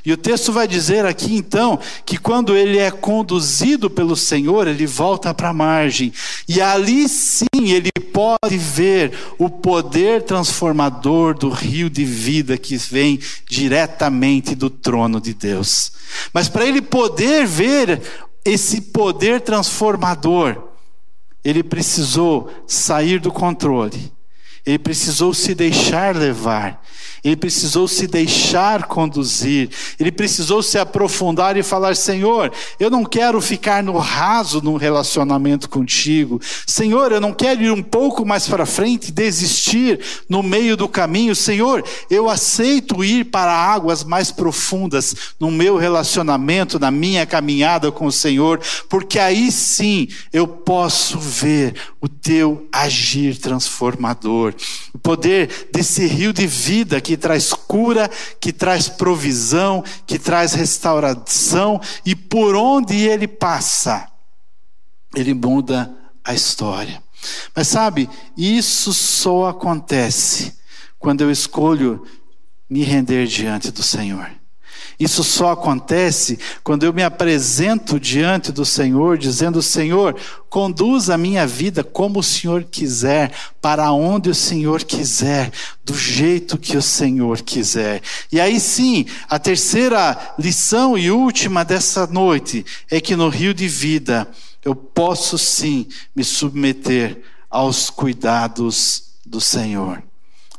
E 0.06 0.12
o 0.12 0.18
texto 0.18 0.52
vai 0.52 0.68
dizer 0.68 1.06
aqui 1.06 1.36
então 1.36 1.80
que 2.06 2.18
quando 2.18 2.56
ele 2.56 2.78
é 2.78 2.92
conduzido 2.92 3.90
pelo 3.90 4.16
Senhor, 4.16 4.68
ele 4.68 4.86
volta 4.86 5.34
para 5.34 5.50
a 5.50 5.54
margem, 5.54 6.13
e 6.48 6.62
ali 6.62 7.08
sim 7.10 7.46
ele 7.56 7.92
pode 8.13 8.58
ver 8.58 9.13
o 9.38 9.50
poder 9.50 10.24
transformador 10.24 11.38
do 11.38 11.50
rio 11.50 11.90
de 11.90 12.04
vida 12.04 12.58
que 12.58 12.76
vem 12.78 13.20
diretamente 13.48 14.56
do 14.56 14.70
trono 14.70 15.22
de 15.22 15.34
Deus. 15.34 15.92
Mas 16.34 16.50
para 16.50 16.66
ele 16.66 16.82
poder 16.82 17.46
ver 17.46 18.02
esse 18.44 18.82
poder 18.82 19.42
transformador, 19.42 20.70
ele 21.44 21.63
precisou 21.63 22.52
sair 22.66 23.20
do 23.20 23.32
controle, 23.32 24.12
ele 24.66 24.80
precisou 24.80 25.34
se 25.34 25.54
deixar 25.54 26.16
levar, 26.16 26.82
ele 27.28 27.36
precisou 27.36 27.90
se 27.90 28.08
deixar 28.08 28.84
conduzir, 28.84 29.70
ele 30.00 30.13
precisou 30.13 30.63
se 30.63 30.78
aprofundar 30.78 31.58
e 31.58 31.63
falar: 31.63 31.94
Senhor, 31.94 32.54
eu 32.80 32.90
não 32.90 33.04
quero 33.04 33.42
ficar 33.42 33.84
no 33.84 33.98
raso 33.98 34.62
num 34.62 34.78
relacionamento 34.78 35.70
contigo. 35.70 36.40
Senhor, 36.66 37.12
eu 37.12 37.20
não 37.20 37.34
quero 37.34 37.62
ir 37.62 37.72
um 37.72 37.84
pouco 37.84 38.26
mais 38.26 38.48
para 38.48 38.66
frente, 38.66 39.12
desistir 39.12 40.00
no 40.30 40.42
meio 40.42 40.78
do 40.78 40.88
caminho. 40.88 41.36
Senhor, 41.36 41.84
eu 42.10 42.30
aceito 42.30 43.04
ir 43.04 43.26
para 43.26 43.52
águas 43.52 44.06
mais 44.06 44.32
profundas 44.32 45.13
no 45.38 45.52
meu 45.52 45.76
relacionamento, 45.76 46.80
na 46.80 46.90
minha 46.90 47.26
caminhada 47.26 47.92
com 47.92 48.06
o 48.06 48.12
Senhor, 48.12 48.62
porque 48.88 49.20
aí 49.20 49.52
sim 49.52 50.08
eu 50.32 50.48
posso 50.48 51.20
ver 51.20 51.74
o 52.00 52.08
teu 52.08 52.70
agir 52.72 53.36
transformador, 53.38 54.54
o 54.94 54.98
poder 54.98 55.68
desse 55.74 56.08
rio 56.08 56.32
de 56.32 56.48
vida 56.48 57.02
que 57.02 57.17
traz 57.18 57.54
cura, 57.54 58.10
que 58.40 58.54
traz 58.54 58.88
provisão, 58.88 59.84
que 60.06 60.18
traz 60.18 60.54
restauração, 60.54 61.82
e 62.06 62.16
por 62.16 62.56
onde 62.56 62.96
ele 62.96 63.28
passa, 63.28 64.08
ele 65.16 65.34
muda 65.34 65.94
a 66.24 66.34
história. 66.34 67.02
Mas 67.56 67.68
sabe, 67.68 68.10
isso 68.38 68.94
só 68.94 69.48
acontece 69.48 70.56
quando 71.00 71.22
eu 71.22 71.32
escolho 71.32 72.06
me 72.70 72.84
render 72.84 73.26
diante 73.28 73.72
do 73.72 73.82
Senhor. 73.82 74.30
Isso 75.00 75.24
só 75.24 75.52
acontece 75.52 76.40
quando 76.64 76.84
eu 76.84 76.92
me 76.92 77.04
apresento 77.04 78.00
diante 78.00 78.52
do 78.52 78.66
Senhor, 78.66 79.16
dizendo: 79.16 79.62
Senhor, 79.62 80.16
conduz 80.50 81.12
a 81.12 81.18
minha 81.18 81.46
vida 81.46 81.84
como 81.84 82.20
o 82.20 82.24
Senhor 82.24 82.64
quiser, 82.64 83.32
para 83.62 83.92
onde 83.92 84.30
o 84.30 84.36
Senhor 84.36 84.84
quiser, 84.84 85.52
do 85.84 85.96
jeito 85.96 86.58
que 86.58 86.76
o 86.76 86.82
Senhor 86.82 87.42
quiser. 87.42 88.02
E 88.32 88.42
aí 88.42 88.60
sim, 88.60 89.06
a 89.30 89.38
terceira 89.38 90.34
lição 90.40 90.98
e 90.98 91.12
última 91.12 91.64
dessa 91.64 92.08
noite 92.08 92.66
é 92.90 93.00
que 93.00 93.16
no 93.16 93.30
rio 93.30 93.54
de 93.54 93.68
vida 93.68 94.28
eu 94.66 94.76
posso 94.76 95.38
sim 95.38 95.88
me 96.16 96.24
submeter 96.24 97.22
aos 97.52 97.92
cuidados 97.92 99.04
do 99.24 99.40
Senhor 99.40 100.07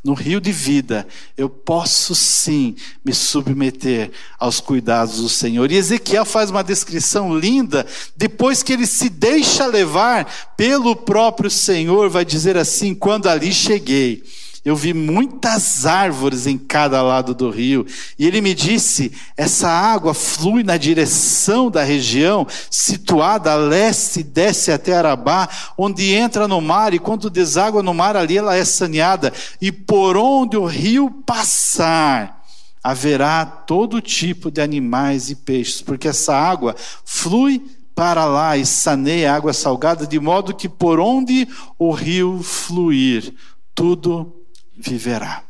no 0.02 0.14
rio 0.14 0.40
de 0.40 0.52
vida, 0.52 1.06
eu 1.36 1.48
posso 1.48 2.14
sim 2.14 2.76
me 3.04 3.12
submeter 3.12 4.10
aos 4.38 4.60
cuidados 4.60 5.16
do 5.20 5.28
Senhor. 5.28 5.70
E 5.70 5.76
Ezequiel 5.76 6.24
faz 6.24 6.50
uma 6.50 6.64
descrição 6.64 7.36
linda, 7.36 7.86
depois 8.16 8.62
que 8.62 8.72
ele 8.72 8.86
se 8.86 9.08
deixa 9.08 9.66
levar 9.66 10.54
pelo 10.56 10.94
próprio 10.94 11.50
Senhor, 11.50 12.08
vai 12.08 12.24
dizer 12.24 12.56
assim: 12.56 12.94
quando 12.94 13.28
ali 13.28 13.52
cheguei 13.52 14.22
eu 14.68 14.76
vi 14.76 14.92
muitas 14.92 15.86
árvores 15.86 16.46
em 16.46 16.58
cada 16.58 17.00
lado 17.00 17.34
do 17.34 17.48
rio. 17.48 17.86
E 18.18 18.26
ele 18.26 18.42
me 18.42 18.52
disse: 18.52 19.10
essa 19.34 19.66
água 19.66 20.12
flui 20.12 20.62
na 20.62 20.76
direção 20.76 21.70
da 21.70 21.82
região 21.82 22.46
situada 22.70 23.52
a 23.52 23.56
leste 23.56 24.20
e 24.20 24.22
desce 24.22 24.70
até 24.70 24.94
Arabá, 24.94 25.48
onde 25.76 26.12
entra 26.12 26.46
no 26.46 26.60
mar, 26.60 26.92
e 26.92 26.98
quando 26.98 27.30
deságua 27.30 27.82
no 27.82 27.94
mar, 27.94 28.14
ali 28.14 28.36
ela 28.36 28.56
é 28.56 28.64
saneada. 28.64 29.32
E 29.58 29.72
por 29.72 30.18
onde 30.18 30.56
o 30.58 30.66
rio 30.66 31.10
passar, 31.24 32.42
haverá 32.84 33.46
todo 33.46 34.02
tipo 34.02 34.50
de 34.50 34.60
animais 34.60 35.30
e 35.30 35.34
peixes, 35.34 35.80
porque 35.80 36.08
essa 36.08 36.36
água 36.36 36.76
flui 37.06 37.64
para 37.94 38.26
lá 38.26 38.54
e 38.56 38.66
saneia 38.66 39.32
a 39.32 39.36
água 39.36 39.54
salgada, 39.54 40.06
de 40.06 40.20
modo 40.20 40.54
que 40.54 40.68
por 40.68 41.00
onde 41.00 41.48
o 41.78 41.90
rio 41.90 42.42
fluir, 42.42 43.34
tudo 43.74 44.37
viverá. 44.78 45.42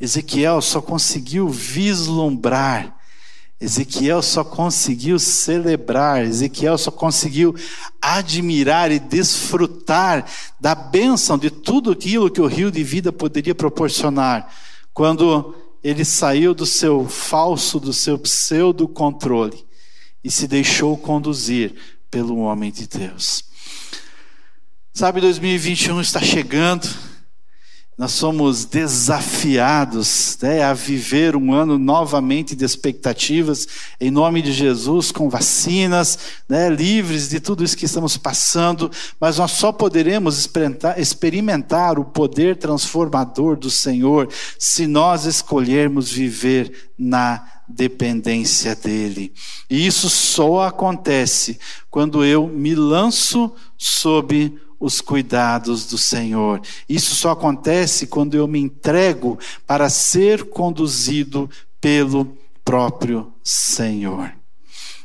Ezequiel 0.00 0.60
só 0.60 0.80
conseguiu 0.80 1.48
vislumbrar, 1.48 2.94
Ezequiel 3.58 4.20
só 4.20 4.44
conseguiu 4.44 5.18
celebrar, 5.18 6.22
Ezequiel 6.24 6.76
só 6.76 6.90
conseguiu 6.90 7.54
admirar 8.02 8.92
e 8.92 8.98
desfrutar 8.98 10.26
da 10.60 10.74
bênção 10.74 11.38
de 11.38 11.50
tudo 11.50 11.92
aquilo 11.92 12.30
que 12.30 12.40
o 12.40 12.46
rio 12.46 12.70
de 12.70 12.84
vida 12.84 13.10
poderia 13.10 13.54
proporcionar, 13.54 14.52
quando 14.92 15.54
ele 15.82 16.04
saiu 16.04 16.52
do 16.52 16.66
seu 16.66 17.08
falso, 17.08 17.80
do 17.80 17.92
seu 17.94 18.18
pseudo 18.18 18.86
controle 18.86 19.64
e 20.22 20.30
se 20.30 20.46
deixou 20.46 20.96
conduzir 20.98 21.74
pelo 22.10 22.38
homem 22.38 22.70
de 22.70 22.86
Deus. 22.86 23.44
Sabe, 24.92 25.20
2021 25.20 26.00
está 26.00 26.20
chegando 26.20 26.88
nós 27.98 28.12
somos 28.12 28.66
desafiados 28.66 30.36
né, 30.42 30.62
a 30.62 30.74
viver 30.74 31.34
um 31.34 31.54
ano 31.54 31.78
novamente 31.78 32.54
de 32.54 32.62
expectativas, 32.62 33.66
em 33.98 34.10
nome 34.10 34.42
de 34.42 34.52
Jesus, 34.52 35.10
com 35.10 35.30
vacinas, 35.30 36.18
né, 36.46 36.68
livres 36.68 37.30
de 37.30 37.40
tudo 37.40 37.64
isso 37.64 37.76
que 37.76 37.86
estamos 37.86 38.18
passando, 38.18 38.90
mas 39.18 39.38
nós 39.38 39.52
só 39.52 39.72
poderemos 39.72 40.46
experimentar, 40.98 41.98
o 41.98 42.04
poder 42.04 42.56
transformador 42.56 43.56
do 43.56 43.70
Senhor 43.70 44.28
se 44.58 44.86
nós 44.86 45.24
escolhermos 45.24 46.12
viver 46.12 46.90
na 46.98 47.46
dependência 47.66 48.76
dEle. 48.76 49.32
E 49.70 49.86
isso 49.86 50.10
só 50.10 50.66
acontece 50.66 51.58
quando 51.90 52.22
eu 52.22 52.46
me 52.46 52.74
lanço 52.74 53.52
sob 53.76 54.54
os 54.78 55.00
cuidados 55.00 55.86
do 55.86 55.98
Senhor. 55.98 56.60
Isso 56.88 57.14
só 57.14 57.30
acontece 57.30 58.06
quando 58.06 58.34
eu 58.34 58.46
me 58.46 58.58
entrego 58.58 59.38
para 59.66 59.88
ser 59.88 60.44
conduzido 60.44 61.50
pelo 61.80 62.36
próprio 62.64 63.32
Senhor. 63.42 64.32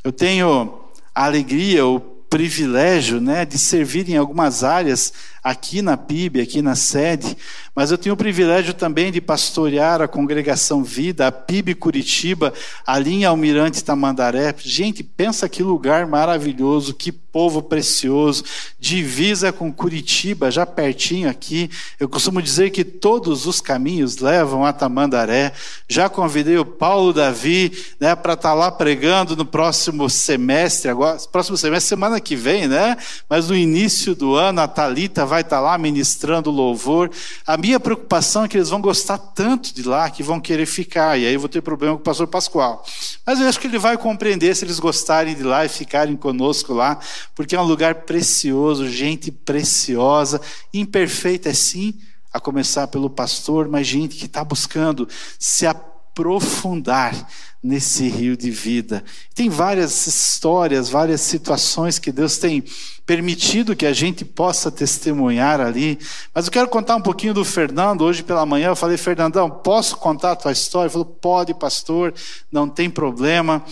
Eu 0.04 0.12
tenho 0.12 0.80
a 1.14 1.26
alegria, 1.26 1.86
o 1.86 2.00
privilégio 2.00 3.20
né, 3.20 3.46
de 3.46 3.60
servir 3.60 4.10
em 4.10 4.16
algumas 4.18 4.64
áreas 4.64 5.14
aqui 5.44 5.82
na 5.82 5.98
PIB, 5.98 6.42
aqui 6.42 6.62
na 6.62 6.76
sede, 6.76 7.36
mas 7.74 7.90
eu 7.90 7.98
tenho 7.98 8.14
o 8.14 8.18
privilégio 8.18 8.74
também 8.74 9.12
de 9.12 9.20
pastorear 9.20 10.02
a 10.02 10.08
congregação 10.08 10.84
Vida, 10.84 11.28
a 11.28 11.32
PIB 11.32 11.76
Curitiba, 11.76 12.54
ali 12.86 13.14
em 13.14 13.26
Almirante 13.26 13.84
Tamandaré. 13.84 14.54
Gente, 14.60 15.04
pensa 15.04 15.50
que 15.50 15.64
lugar 15.64 16.06
maravilhoso, 16.06 16.94
que 16.94 17.12
povo 17.32 17.62
precioso, 17.62 18.44
divisa 18.78 19.54
com 19.54 19.72
Curitiba, 19.72 20.52
já 20.52 20.66
pertinho 20.66 21.30
aqui. 21.30 21.70
Eu 22.00 22.10
costumo 22.10 22.42
dizer 22.42 22.72
que 22.72 22.84
todos 22.84 23.46
os 23.46 23.62
caminhos 23.62 24.18
levam 24.18 24.66
a 24.66 24.74
Tamandaré. 24.74 25.54
Já 25.88 26.10
convidei 26.10 26.58
o 26.58 26.66
Paulo 26.66 27.14
Davi 27.14 27.72
né, 28.00 28.16
para 28.16 28.34
estar 28.34 28.50
tá 28.50 28.54
lá 28.54 28.70
pregando 28.70 29.36
no 29.36 29.46
próximo 29.46 30.10
semestre, 30.10 30.90
agora, 30.90 31.18
próximo 31.32 31.56
semestre, 31.56 31.88
semana 31.88 32.20
que 32.20 32.36
vem, 32.36 32.68
né? 32.68 32.98
Mas 33.30 33.48
no 33.48 33.56
início 33.56 34.14
do 34.14 34.36
ano, 34.36 34.60
a 34.60 34.68
Talita 34.68 35.26
vai 35.32 35.42
estar 35.42 35.58
tá 35.58 35.62
lá 35.62 35.78
ministrando 35.78 36.52
louvor. 36.52 37.10
A 37.48 37.56
minha 37.56 37.80
preocupação 37.80 38.44
é 38.44 38.50
que 38.50 38.58
eles 38.58 38.68
vão 38.68 38.82
gostar 38.82 39.18
tanto 39.18 39.74
de 39.74 39.82
lá 39.84 40.10
que 40.10 40.22
vão 40.22 40.42
querer 40.42 40.66
ficar, 40.66 41.18
e 41.18 41.26
aí 41.26 41.34
eu 41.34 41.40
vou 41.40 41.48
ter 41.48 41.62
problema 41.62 41.96
com 41.96 42.02
o 42.02 42.04
pastor 42.04 42.28
Pascoal. 42.28 42.84
Mas 43.26 43.40
eu 43.40 43.48
acho 43.48 43.58
que 43.58 43.68
ele 43.68 43.80
vai 43.80 43.98
compreender 43.98 44.54
se 44.54 44.66
eles 44.66 44.78
gostarem 44.78 45.34
de 45.34 45.44
lá 45.44 45.66
e 45.66 45.70
ficarem 45.70 46.18
conosco 46.18 46.74
lá, 46.74 47.00
porque 47.34 47.56
é 47.56 47.62
um 47.62 47.66
lugar 47.66 47.96
precioso, 47.96 48.90
gente 48.90 49.32
preciosa, 49.32 50.42
imperfeita 50.74 51.48
é 51.48 51.54
sim, 51.54 51.94
a 52.34 52.40
começar 52.40 52.88
pelo 52.88 53.10
pastor, 53.10 53.70
mas 53.70 53.88
gente 53.88 54.18
que 54.18 54.26
está 54.26 54.44
buscando 54.44 55.08
se 55.40 55.66
aprofundar 55.66 57.16
nesse 57.64 58.08
rio 58.08 58.36
de 58.36 58.50
vida. 58.50 59.04
Tem 59.36 59.48
várias 59.50 60.08
histórias, 60.08 60.90
várias 60.90 61.22
situações 61.22 62.00
que 62.00 62.12
Deus 62.12 62.38
tem 62.38 62.64
permitido 63.06 63.76
que 63.76 63.86
a 63.86 63.94
gente 63.94 64.26
possa 64.26 64.72
testemunhar 64.72 65.62
ali. 65.62 66.00
Mas 66.34 66.46
eu 66.46 66.52
quero 66.52 66.68
contar 66.70 66.96
um 66.96 67.02
pouquinho 67.02 67.34
do 67.34 67.46
Fernando. 67.46 68.02
Hoje 68.02 68.24
pela 68.24 68.46
manhã 68.46 68.70
eu 68.70 68.76
falei, 68.76 68.98
Fernandão, 68.98 69.50
posso 69.50 69.98
contar 69.98 70.32
a 70.32 70.36
tua 70.36 70.52
história? 70.52 70.88
Ele 70.88 70.94
falou, 70.94 71.06
pode, 71.06 71.54
pastor, 71.54 72.14
não 72.52 72.68
tem 72.68 72.90
problema. 72.90 73.64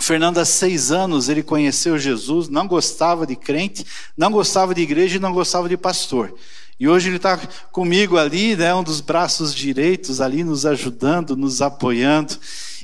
Fernando, 0.00 0.38
há 0.38 0.44
seis 0.44 0.90
anos, 0.90 1.28
ele 1.28 1.42
conheceu 1.42 1.98
Jesus, 1.98 2.48
não 2.48 2.66
gostava 2.66 3.26
de 3.26 3.36
crente, 3.36 3.84
não 4.16 4.30
gostava 4.30 4.74
de 4.74 4.80
igreja 4.80 5.16
e 5.16 5.20
não 5.20 5.32
gostava 5.32 5.68
de 5.68 5.76
pastor. 5.76 6.34
E 6.78 6.88
hoje 6.88 7.10
ele 7.10 7.16
está 7.16 7.36
comigo 7.70 8.16
ali, 8.16 8.56
né, 8.56 8.74
um 8.74 8.82
dos 8.82 9.02
braços 9.02 9.54
direitos 9.54 10.20
ali, 10.20 10.42
nos 10.42 10.64
ajudando, 10.64 11.36
nos 11.36 11.60
apoiando. 11.60 12.38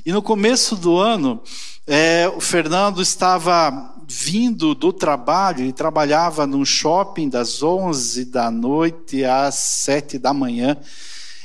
E 0.07 0.11
no 0.13 0.21
começo 0.21 0.77
do 0.77 0.97
ano, 0.97 1.41
é, 1.85 2.31
o 2.33 2.39
Fernando 2.39 3.01
estava 3.01 3.93
vindo 4.07 4.73
do 4.73 4.93
trabalho, 4.93 5.59
ele 5.59 5.73
trabalhava 5.73 6.47
num 6.47 6.63
shopping 6.63 7.27
das 7.27 7.61
11 7.61 8.23
da 8.23 8.49
noite 8.49 9.25
às 9.25 9.55
7 9.55 10.17
da 10.17 10.33
manhã. 10.33 10.77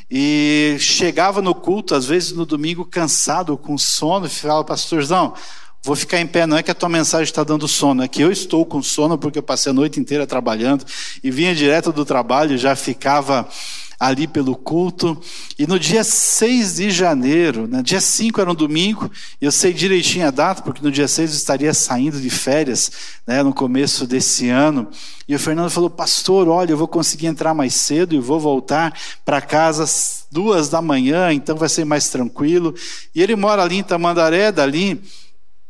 E 0.09 0.77
chegava 0.79 1.42
no 1.42 1.57
culto, 1.57 1.92
às 1.92 2.07
vezes 2.07 2.31
no 2.31 2.46
domingo, 2.46 2.85
cansado, 2.85 3.59
com 3.59 3.77
sono, 3.77 4.27
e 4.27 4.29
falava, 4.29 4.62
pastorzão, 4.62 5.35
vou 5.83 5.96
ficar 5.96 6.20
em 6.20 6.27
pé, 6.29 6.46
não 6.46 6.57
é 6.57 6.62
que 6.62 6.70
a 6.70 6.75
tua 6.75 6.88
mensagem 6.88 7.25
está 7.25 7.42
dando 7.42 7.66
sono, 7.66 8.05
é 8.05 8.07
que 8.07 8.22
eu 8.22 8.31
estou 8.31 8.64
com 8.64 8.81
sono 8.81 9.18
porque 9.18 9.40
eu 9.40 9.42
passei 9.42 9.70
a 9.70 9.75
noite 9.75 9.98
inteira 9.98 10.25
trabalhando 10.25 10.87
e 11.20 11.33
vinha 11.33 11.53
direto 11.53 11.92
do 11.92 12.05
trabalho, 12.05 12.57
já 12.57 12.77
ficava 12.77 13.48
ali 14.02 14.26
pelo 14.26 14.56
culto. 14.56 15.16
E 15.56 15.64
no 15.64 15.78
dia 15.78 16.02
6 16.02 16.74
de 16.74 16.90
janeiro, 16.90 17.68
né, 17.68 17.80
dia 17.82 18.00
5 18.00 18.40
era 18.40 18.50
um 18.50 18.54
domingo, 18.54 19.08
eu 19.40 19.52
sei 19.52 19.72
direitinho 19.72 20.26
a 20.26 20.30
data, 20.32 20.60
porque 20.60 20.82
no 20.82 20.90
dia 20.90 21.06
6 21.06 21.30
eu 21.30 21.36
estaria 21.36 21.72
saindo 21.72 22.20
de 22.20 22.28
férias, 22.28 22.90
né, 23.24 23.44
no 23.44 23.54
começo 23.54 24.04
desse 24.04 24.48
ano. 24.48 24.88
E 25.28 25.36
o 25.36 25.38
Fernando 25.38 25.70
falou: 25.70 25.88
Pastor, 25.88 26.48
olha, 26.48 26.72
eu 26.72 26.76
vou 26.76 26.88
conseguir 26.88 27.26
entrar 27.26 27.54
mais 27.54 27.74
cedo 27.74 28.12
e 28.12 28.18
vou 28.18 28.40
voltar 28.40 28.92
para 29.24 29.40
casa 29.40 29.84
às 29.84 30.26
duas 30.32 30.68
da 30.68 30.82
manhã, 30.82 31.32
então 31.32 31.56
vai 31.56 31.68
ser 31.68 31.84
mais 31.84 32.08
tranquilo. 32.08 32.74
E 33.14 33.22
ele 33.22 33.36
mora 33.36 33.62
ali 33.62 33.76
em 33.76 33.82
Tamandaré, 33.84 34.50
dali 34.50 35.00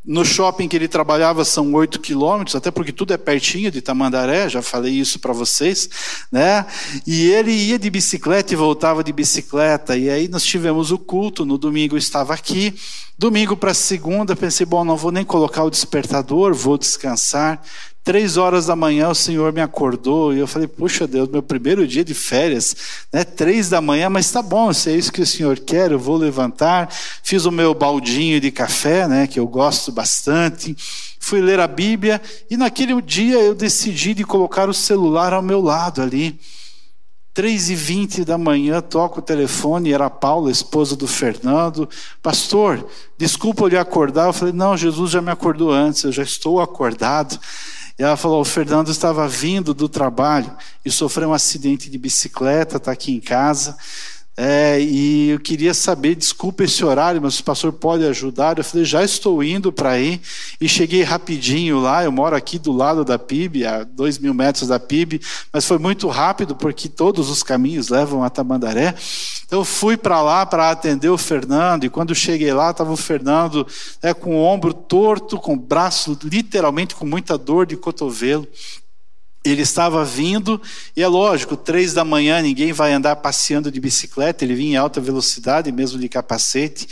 no 0.05 0.25
shopping 0.25 0.67
que 0.67 0.75
ele 0.75 0.89
trabalhava 0.89 1.45
são 1.45 1.73
oito 1.75 2.01
quilômetros, 2.01 2.57
até 2.57 2.71
porque 2.73 2.91
tudo 2.91 3.13
é 3.15 3.17
pertinho 3.17 3.71
de 3.71 3.81
Tamandaré, 3.81 4.49
já 4.49 4.61
falei 4.61 4.93
isso 4.93 5.21
para 5.21 5.33
vocês, 5.33 5.89
né? 6.31 6.67
E 7.07 7.31
ele 7.31 7.53
ia 7.53 7.79
de 7.79 7.89
bicicleta 7.89 8.53
e 8.53 8.57
voltava 8.57 9.05
de 9.05 9.13
bicicleta. 9.13 9.97
E 9.97 10.11
aí 10.11 10.27
nós 10.27 10.45
tivemos 10.45 10.91
o 10.91 10.99
culto, 10.99 11.45
no 11.45 11.57
domingo 11.57 11.97
estava 11.97 12.35
aqui. 12.35 12.75
Domingo 13.17 13.57
para 13.57 13.73
segunda, 13.73 14.35
pensei, 14.35 14.67
bom, 14.67 14.85
não 14.85 14.97
vou 14.97 15.13
nem 15.13 15.25
colocar 15.25 15.63
o 15.63 15.71
despertador, 15.71 16.53
vou 16.53 16.77
descansar. 16.77 17.63
Três 18.05 18.37
horas 18.37 18.67
da 18.67 18.75
manhã 18.75 19.11
o 19.11 19.15
Senhor 19.15 19.53
me 19.53 19.61
acordou 19.61 20.35
e 20.35 20.39
eu 20.41 20.47
falei, 20.49 20.67
puxa 20.67 21.07
Deus, 21.07 21.29
meu 21.29 21.41
primeiro 21.41 21.87
dia 21.87 22.05
de 22.05 22.15
férias, 22.15 22.75
né? 23.13 23.23
Três 23.23 23.69
da 23.69 23.81
manhã, 23.81 24.11
mas 24.11 24.29
tá 24.29 24.43
bom, 24.43 24.73
se 24.73 24.91
é 24.91 24.97
isso 24.97 25.13
que 25.13 25.23
o 25.23 25.27
Senhor 25.27 25.61
quer, 25.61 25.93
eu 25.93 26.01
vou 26.01 26.17
levantar. 26.17 26.93
Fiz 27.23 27.45
o 27.45 27.53
meu 27.53 27.73
baldinho 27.75 28.41
de 28.41 28.51
café, 28.51 29.07
né? 29.07 29.29
Que 29.29 29.39
eu 29.39 29.47
gosto 29.47 29.93
bastante. 29.93 30.77
Fui 31.21 31.41
ler 31.41 31.61
a 31.61 31.69
Bíblia 31.69 32.21
e 32.51 32.57
naquele 32.57 33.01
dia 33.01 33.39
eu 33.39 33.55
decidi 33.55 34.15
de 34.15 34.25
colocar 34.25 34.69
o 34.69 34.75
celular 34.75 35.33
ao 35.33 35.43
meu 35.43 35.61
lado 35.61 36.03
ali. 36.03 36.41
Três 37.33 37.71
e 37.71 37.75
vinte 37.77 38.25
da 38.25 38.37
manhã, 38.37 38.83
toco 38.83 39.21
o 39.21 39.23
telefone, 39.23 39.93
era 39.93 40.07
a 40.07 40.11
Paula, 40.11 40.51
esposa 40.51 40.97
do 40.97 41.07
Fernando. 41.07 41.89
Pastor, 42.21 42.85
desculpa 43.17 43.63
eu 43.63 43.69
lhe 43.69 43.79
acordar. 43.79 44.27
Eu 44.27 44.33
falei, 44.33 44.53
não, 44.53 44.77
Jesus 44.77 45.13
já 45.13 45.23
me 45.23 45.31
acordou 45.31 45.71
antes, 45.71 46.03
eu 46.03 46.13
já 46.13 46.25
estou 46.25 46.61
acordado. 46.61 47.39
E 47.99 48.03
ela 48.03 48.17
falou: 48.17 48.41
o 48.41 48.45
Fernando 48.45 48.91
estava 48.91 49.29
vindo 49.29 49.75
do 49.75 49.89
trabalho 49.89 50.55
e 50.85 50.91
sofreu 50.91 51.31
um 51.31 51.35
acidente 51.35 51.91
de 51.91 51.99
bicicleta, 51.99 52.77
está 52.77 52.93
aqui 52.93 53.13
em 53.13 53.21
casa. 53.21 53.77
É, 54.35 54.81
e 54.81 55.29
eu 55.29 55.39
queria 55.39 55.75
saber, 55.75 56.15
desculpa 56.15 56.65
esse 56.65 56.83
horário, 56.83 57.21
mas 57.21 57.39
o 57.39 57.45
pastor 57.45 57.71
pode 57.71 58.05
ajudar. 58.07 58.57
Eu 58.57 58.65
falei, 58.65 58.85
já 58.85 59.05
estou 59.05 59.43
indo 59.43 59.71
para 59.71 59.91
aí. 59.91 60.21
E 60.61 60.69
cheguei 60.69 61.03
rapidinho 61.03 61.81
lá. 61.81 62.03
Eu 62.03 62.11
moro 62.11 62.35
aqui 62.35 62.59
do 62.59 62.73
lado 62.73 63.05
da 63.05 63.19
PIB, 63.19 63.67
a 63.67 63.85
dois 63.85 64.19
mil 64.19 64.33
metros 64.33 64.69
da 64.69 64.81
PIB, 64.81 65.21
mas 65.53 65.67
foi 65.67 65.79
muito 65.79 66.09
rápido 66.09 66.57
porque 66.57 66.89
todos 66.89 67.29
os 67.29 67.43
caminhos 67.43 67.91
levam 67.91 68.25
a 68.25 68.31
Tamandaré. 68.31 68.95
Então 69.45 69.65
fui 69.65 69.99
para 69.99 70.23
lá 70.23 70.47
para 70.47 70.71
atender 70.71 71.11
o 71.11 71.19
Fernando. 71.19 71.85
E 71.85 71.91
quando 71.91 72.15
cheguei 72.15 72.55
lá, 72.55 72.71
estava 72.71 72.91
o 72.91 72.97
Fernando 72.97 73.67
é, 74.01 74.15
com 74.15 74.37
o 74.37 74.43
ombro 74.43 74.73
torto, 74.73 75.39
com 75.39 75.53
o 75.53 75.61
braço 75.61 76.19
literalmente 76.25 76.95
com 76.95 77.05
muita 77.05 77.37
dor 77.37 77.67
de 77.67 77.77
cotovelo. 77.77 78.49
Ele 79.45 79.63
estava 79.63 80.05
vindo, 80.05 80.61
e 80.97 81.03
é 81.03 81.09
lógico, 81.09 81.57
três 81.57 81.93
da 81.93 82.05
manhã 82.05 82.41
ninguém 82.41 82.73
vai 82.73 82.93
andar 82.93 83.17
passeando 83.17 83.73
de 83.73 83.81
bicicleta, 83.81 84.45
ele 84.45 84.55
vinha 84.55 84.75
em 84.75 84.77
alta 84.77 85.01
velocidade, 85.01 85.73
mesmo 85.73 85.99
de 85.99 86.09
capacete, 86.09 86.89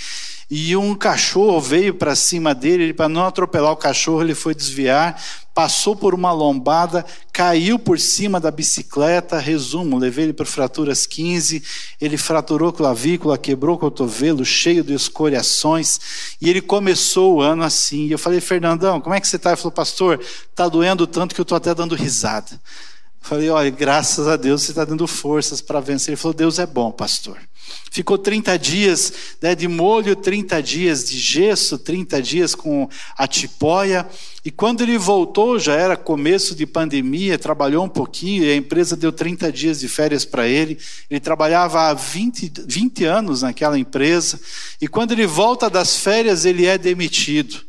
e 0.50 0.76
um 0.76 0.96
cachorro 0.96 1.60
veio 1.60 1.94
para 1.94 2.16
cima 2.16 2.52
dele, 2.52 2.92
para 2.92 3.08
não 3.08 3.24
atropelar 3.24 3.70
o 3.70 3.76
cachorro, 3.76 4.20
ele 4.20 4.34
foi 4.34 4.52
desviar, 4.52 5.22
passou 5.54 5.96
por 5.96 6.14
uma 6.14 6.32
lombada, 6.32 7.04
caiu 7.32 7.78
por 7.78 7.98
cima 7.98 8.40
da 8.40 8.50
bicicleta. 8.50 9.38
Resumo: 9.38 9.98
levei 9.98 10.24
ele 10.24 10.32
para 10.32 10.46
fraturas 10.46 11.06
15. 11.06 11.62
Ele 12.00 12.16
fraturou 12.16 12.72
clavícula, 12.72 13.38
quebrou 13.38 13.78
cotovelo, 13.78 14.44
cheio 14.44 14.82
de 14.82 14.94
escoriações. 14.94 16.36
E 16.40 16.48
ele 16.48 16.60
começou 16.60 17.36
o 17.36 17.40
ano 17.40 17.62
assim. 17.62 18.06
E 18.06 18.12
eu 18.12 18.18
falei, 18.18 18.40
Fernandão, 18.40 19.00
como 19.00 19.14
é 19.14 19.20
que 19.20 19.28
você 19.28 19.36
está? 19.36 19.50
Ele 19.50 19.56
falou, 19.56 19.72
pastor, 19.72 20.20
está 20.20 20.68
doendo 20.68 21.06
tanto 21.06 21.34
que 21.34 21.40
eu 21.40 21.44
estou 21.44 21.56
até 21.56 21.74
dando 21.74 21.94
risada. 21.94 22.52
Eu 22.52 23.28
falei, 23.28 23.50
olha, 23.50 23.70
graças 23.70 24.26
a 24.26 24.36
Deus 24.36 24.62
você 24.62 24.72
está 24.72 24.84
dando 24.84 25.06
forças 25.06 25.60
para 25.60 25.80
vencer. 25.80 26.10
Ele 26.10 26.16
falou, 26.16 26.34
Deus 26.34 26.58
é 26.58 26.66
bom, 26.66 26.90
pastor. 26.90 27.38
Ficou 27.90 28.16
30 28.16 28.58
dias 28.58 29.12
né, 29.42 29.54
de 29.54 29.66
molho, 29.66 30.14
30 30.14 30.62
dias 30.62 31.04
de 31.04 31.18
gesso, 31.18 31.78
30 31.78 32.22
dias 32.22 32.54
com 32.54 32.88
a 33.16 33.26
tipóia. 33.26 34.08
E 34.44 34.50
quando 34.50 34.82
ele 34.82 34.96
voltou, 34.96 35.58
já 35.58 35.74
era 35.74 35.96
começo 35.96 36.54
de 36.54 36.66
pandemia, 36.66 37.38
trabalhou 37.38 37.84
um 37.84 37.88
pouquinho 37.88 38.44
e 38.44 38.50
a 38.50 38.56
empresa 38.56 38.96
deu 38.96 39.12
30 39.12 39.50
dias 39.52 39.80
de 39.80 39.88
férias 39.88 40.24
para 40.24 40.46
ele. 40.46 40.78
Ele 41.10 41.20
trabalhava 41.20 41.88
há 41.88 41.94
20, 41.94 42.52
20 42.66 43.04
anos 43.04 43.42
naquela 43.42 43.78
empresa. 43.78 44.40
E 44.80 44.88
quando 44.88 45.12
ele 45.12 45.26
volta 45.26 45.68
das 45.68 45.96
férias, 45.96 46.44
ele 46.44 46.66
é 46.66 46.78
demitido. 46.78 47.60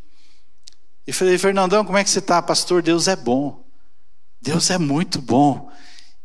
E 1.06 1.12
falei, 1.12 1.38
Fernandão, 1.38 1.84
como 1.84 1.98
é 1.98 2.04
que 2.04 2.10
você 2.10 2.20
está, 2.20 2.42
pastor? 2.42 2.82
Deus 2.82 3.08
é 3.08 3.16
bom. 3.16 3.64
Deus 4.42 4.70
é 4.70 4.78
muito 4.78 5.22
bom. 5.22 5.72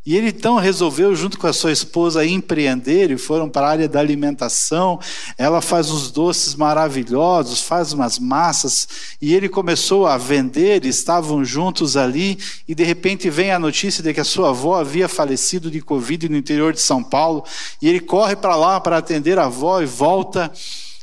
E 0.06 0.16
ele 0.16 0.28
então 0.28 0.54
resolveu, 0.54 1.16
junto 1.16 1.36
com 1.36 1.48
a 1.48 1.52
sua 1.52 1.72
esposa, 1.72 2.24
empreender 2.24 3.10
e 3.10 3.18
foram 3.18 3.48
para 3.48 3.66
a 3.66 3.70
área 3.70 3.88
da 3.88 3.98
alimentação. 3.98 5.00
Ela 5.36 5.60
faz 5.60 5.90
uns 5.90 6.12
doces 6.12 6.54
maravilhosos, 6.54 7.60
faz 7.60 7.92
umas 7.92 8.16
massas, 8.16 8.86
e 9.20 9.34
ele 9.34 9.48
começou 9.48 10.06
a 10.06 10.16
vender, 10.16 10.84
estavam 10.84 11.44
juntos 11.44 11.96
ali, 11.96 12.38
e 12.68 12.74
de 12.74 12.84
repente 12.84 13.28
vem 13.28 13.50
a 13.50 13.58
notícia 13.58 14.00
de 14.00 14.14
que 14.14 14.20
a 14.20 14.24
sua 14.24 14.50
avó 14.50 14.76
havia 14.76 15.08
falecido 15.08 15.68
de 15.68 15.80
Covid 15.80 16.28
no 16.28 16.36
interior 16.36 16.72
de 16.72 16.80
São 16.80 17.02
Paulo, 17.02 17.44
e 17.82 17.88
ele 17.88 17.98
corre 17.98 18.36
para 18.36 18.54
lá 18.54 18.80
para 18.80 18.98
atender 18.98 19.40
a 19.40 19.46
avó 19.46 19.82
e 19.82 19.86
volta. 19.86 20.52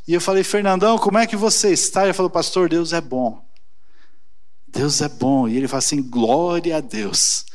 E 0.08 0.14
eu 0.14 0.22
falei, 0.22 0.46
Fernandão, 0.46 0.98
como 0.98 1.18
é 1.18 1.28
que 1.28 1.36
você 1.36 1.74
está? 1.74 2.06
Ele 2.06 2.14
falou, 2.14 2.30
pastor, 2.30 2.70
Deus 2.70 2.94
é 2.94 3.02
bom. 3.02 3.44
Deus 4.74 5.02
é 5.02 5.10
bom. 5.10 5.48
E 5.48 5.56
ele 5.56 5.68
fala 5.68 5.80
assim: 5.80 6.02
glória 6.02 6.78
a 6.78 6.82
Deus. 6.82 7.46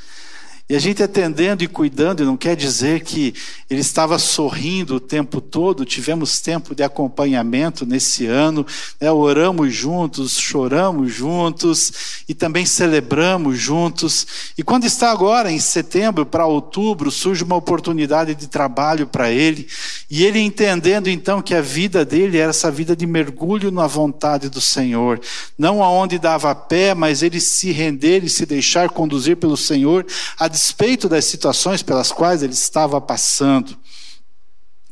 E 0.70 0.76
a 0.76 0.78
gente 0.78 1.02
atendendo 1.02 1.64
e 1.64 1.66
cuidando, 1.66 2.26
não 2.26 2.36
quer 2.36 2.54
dizer 2.54 3.00
que 3.00 3.32
ele 3.70 3.80
estava 3.80 4.18
sorrindo 4.18 4.96
o 4.96 5.00
tempo 5.00 5.40
todo, 5.40 5.82
tivemos 5.82 6.40
tempo 6.40 6.74
de 6.74 6.82
acompanhamento 6.82 7.86
nesse 7.86 8.26
ano, 8.26 8.66
né? 9.00 9.10
oramos 9.10 9.72
juntos, 9.72 10.38
choramos 10.38 11.10
juntos 11.10 12.17
e 12.28 12.34
também 12.34 12.66
celebramos 12.66 13.58
juntos. 13.58 14.52
E 14.56 14.62
quando 14.62 14.84
está 14.84 15.10
agora, 15.10 15.50
em 15.50 15.58
setembro 15.58 16.26
para 16.26 16.46
outubro, 16.46 17.10
surge 17.10 17.42
uma 17.42 17.56
oportunidade 17.56 18.34
de 18.34 18.46
trabalho 18.46 19.06
para 19.06 19.30
ele, 19.30 19.66
e 20.10 20.24
ele 20.24 20.38
entendendo 20.38 21.08
então 21.08 21.40
que 21.40 21.54
a 21.54 21.62
vida 21.62 22.04
dele 22.04 22.36
era 22.36 22.50
essa 22.50 22.70
vida 22.70 22.94
de 22.94 23.06
mergulho 23.06 23.70
na 23.70 23.86
vontade 23.86 24.50
do 24.50 24.60
Senhor, 24.60 25.20
não 25.56 25.82
aonde 25.82 26.18
dava 26.18 26.54
pé, 26.54 26.94
mas 26.94 27.22
ele 27.22 27.40
se 27.40 27.72
render 27.72 28.22
e 28.22 28.28
se 28.28 28.44
deixar 28.44 28.90
conduzir 28.90 29.36
pelo 29.36 29.56
Senhor 29.56 30.06
a 30.38 30.46
despeito 30.48 31.08
das 31.08 31.24
situações 31.24 31.82
pelas 31.82 32.12
quais 32.12 32.42
ele 32.42 32.52
estava 32.52 33.00
passando. 33.00 33.76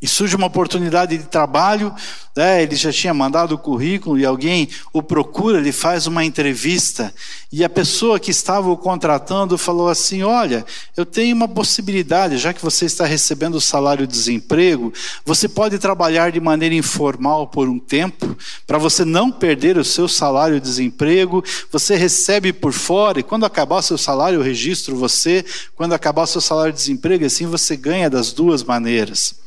E 0.06 0.08
surge 0.08 0.36
uma 0.36 0.46
oportunidade 0.46 1.18
de 1.18 1.24
trabalho, 1.24 1.92
né? 2.36 2.62
ele 2.62 2.76
já 2.76 2.92
tinha 2.92 3.12
mandado 3.12 3.56
o 3.56 3.58
currículo 3.58 4.16
e 4.16 4.24
alguém 4.24 4.68
o 4.92 5.02
procura, 5.02 5.58
ele 5.58 5.72
faz 5.72 6.06
uma 6.06 6.24
entrevista 6.24 7.12
e 7.50 7.64
a 7.64 7.68
pessoa 7.68 8.20
que 8.20 8.30
estava 8.30 8.70
o 8.70 8.76
contratando 8.76 9.58
falou 9.58 9.88
assim: 9.88 10.22
Olha, 10.22 10.64
eu 10.96 11.04
tenho 11.04 11.34
uma 11.34 11.48
possibilidade, 11.48 12.38
já 12.38 12.52
que 12.52 12.62
você 12.62 12.84
está 12.84 13.04
recebendo 13.04 13.56
o 13.56 13.60
salário 13.60 14.06
de 14.06 14.12
desemprego, 14.12 14.92
você 15.24 15.48
pode 15.48 15.76
trabalhar 15.76 16.30
de 16.30 16.38
maneira 16.38 16.76
informal 16.76 17.48
por 17.48 17.68
um 17.68 17.80
tempo, 17.80 18.36
para 18.64 18.78
você 18.78 19.04
não 19.04 19.32
perder 19.32 19.76
o 19.76 19.84
seu 19.84 20.06
salário 20.06 20.60
de 20.60 20.68
desemprego, 20.68 21.42
você 21.72 21.96
recebe 21.96 22.52
por 22.52 22.72
fora 22.72 23.18
e 23.18 23.24
quando 23.24 23.44
acabar 23.44 23.78
o 23.78 23.82
seu 23.82 23.98
salário 23.98 24.38
eu 24.38 24.44
registro 24.44 24.94
você, 24.94 25.44
quando 25.74 25.94
acabar 25.94 26.22
o 26.22 26.28
seu 26.28 26.40
salário 26.40 26.72
de 26.72 26.78
desemprego, 26.78 27.24
assim 27.24 27.46
você 27.46 27.76
ganha 27.76 28.08
das 28.08 28.32
duas 28.32 28.62
maneiras. 28.62 29.45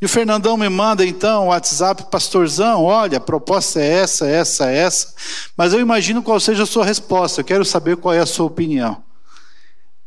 E 0.00 0.06
o 0.06 0.08
Fernandão 0.08 0.56
me 0.56 0.68
manda 0.68 1.04
então 1.04 1.44
o 1.44 1.48
WhatsApp, 1.48 2.04
pastorzão, 2.10 2.84
olha, 2.84 3.18
a 3.18 3.20
proposta 3.20 3.80
é 3.80 3.86
essa, 3.86 4.26
essa, 4.26 4.70
essa, 4.70 5.14
mas 5.54 5.74
eu 5.74 5.80
imagino 5.80 6.22
qual 6.22 6.40
seja 6.40 6.62
a 6.62 6.66
sua 6.66 6.86
resposta, 6.86 7.40
eu 7.40 7.44
quero 7.44 7.64
saber 7.64 7.98
qual 7.98 8.14
é 8.14 8.20
a 8.20 8.26
sua 8.26 8.46
opinião. 8.46 9.02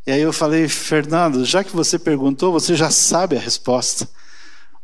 E 0.05 0.11
aí 0.11 0.21
eu 0.21 0.33
falei, 0.33 0.67
Fernando, 0.67 1.45
já 1.45 1.63
que 1.63 1.75
você 1.75 1.99
perguntou, 1.99 2.51
você 2.51 2.75
já 2.75 2.89
sabe 2.89 3.37
a 3.37 3.39
resposta. 3.39 4.09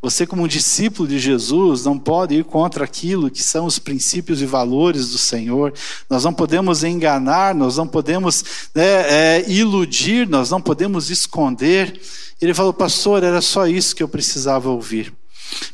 Você, 0.02 0.26
como 0.26 0.48
discípulo 0.48 1.10
de 1.10 1.20
Jesus, 1.20 1.84
não 1.84 2.00
pode 2.00 2.34
ir 2.34 2.46
contra 2.46 2.86
aquilo 2.86 3.30
que 3.30 3.44
são 3.44 3.66
os 3.66 3.78
princípios 3.78 4.42
e 4.42 4.46
valores 4.46 5.10
do 5.10 5.18
Senhor. 5.18 5.74
Nós 6.10 6.24
não 6.24 6.34
podemos 6.34 6.86
enganar, 6.86 7.54
nós 7.54 7.76
não 7.76 7.86
podemos 7.86 8.70
né, 8.74 8.84
é, 8.84 9.46
iludir, 9.50 10.26
nós 10.26 10.50
não 10.50 10.62
podemos 10.62 11.10
esconder. 11.10 12.00
Ele 12.42 12.54
falou, 12.54 12.72
pastor, 12.72 13.24
era 13.24 13.42
só 13.42 13.68
isso 13.68 13.94
que 13.94 14.02
eu 14.02 14.08
precisava 14.08 14.70
ouvir. 14.70 15.14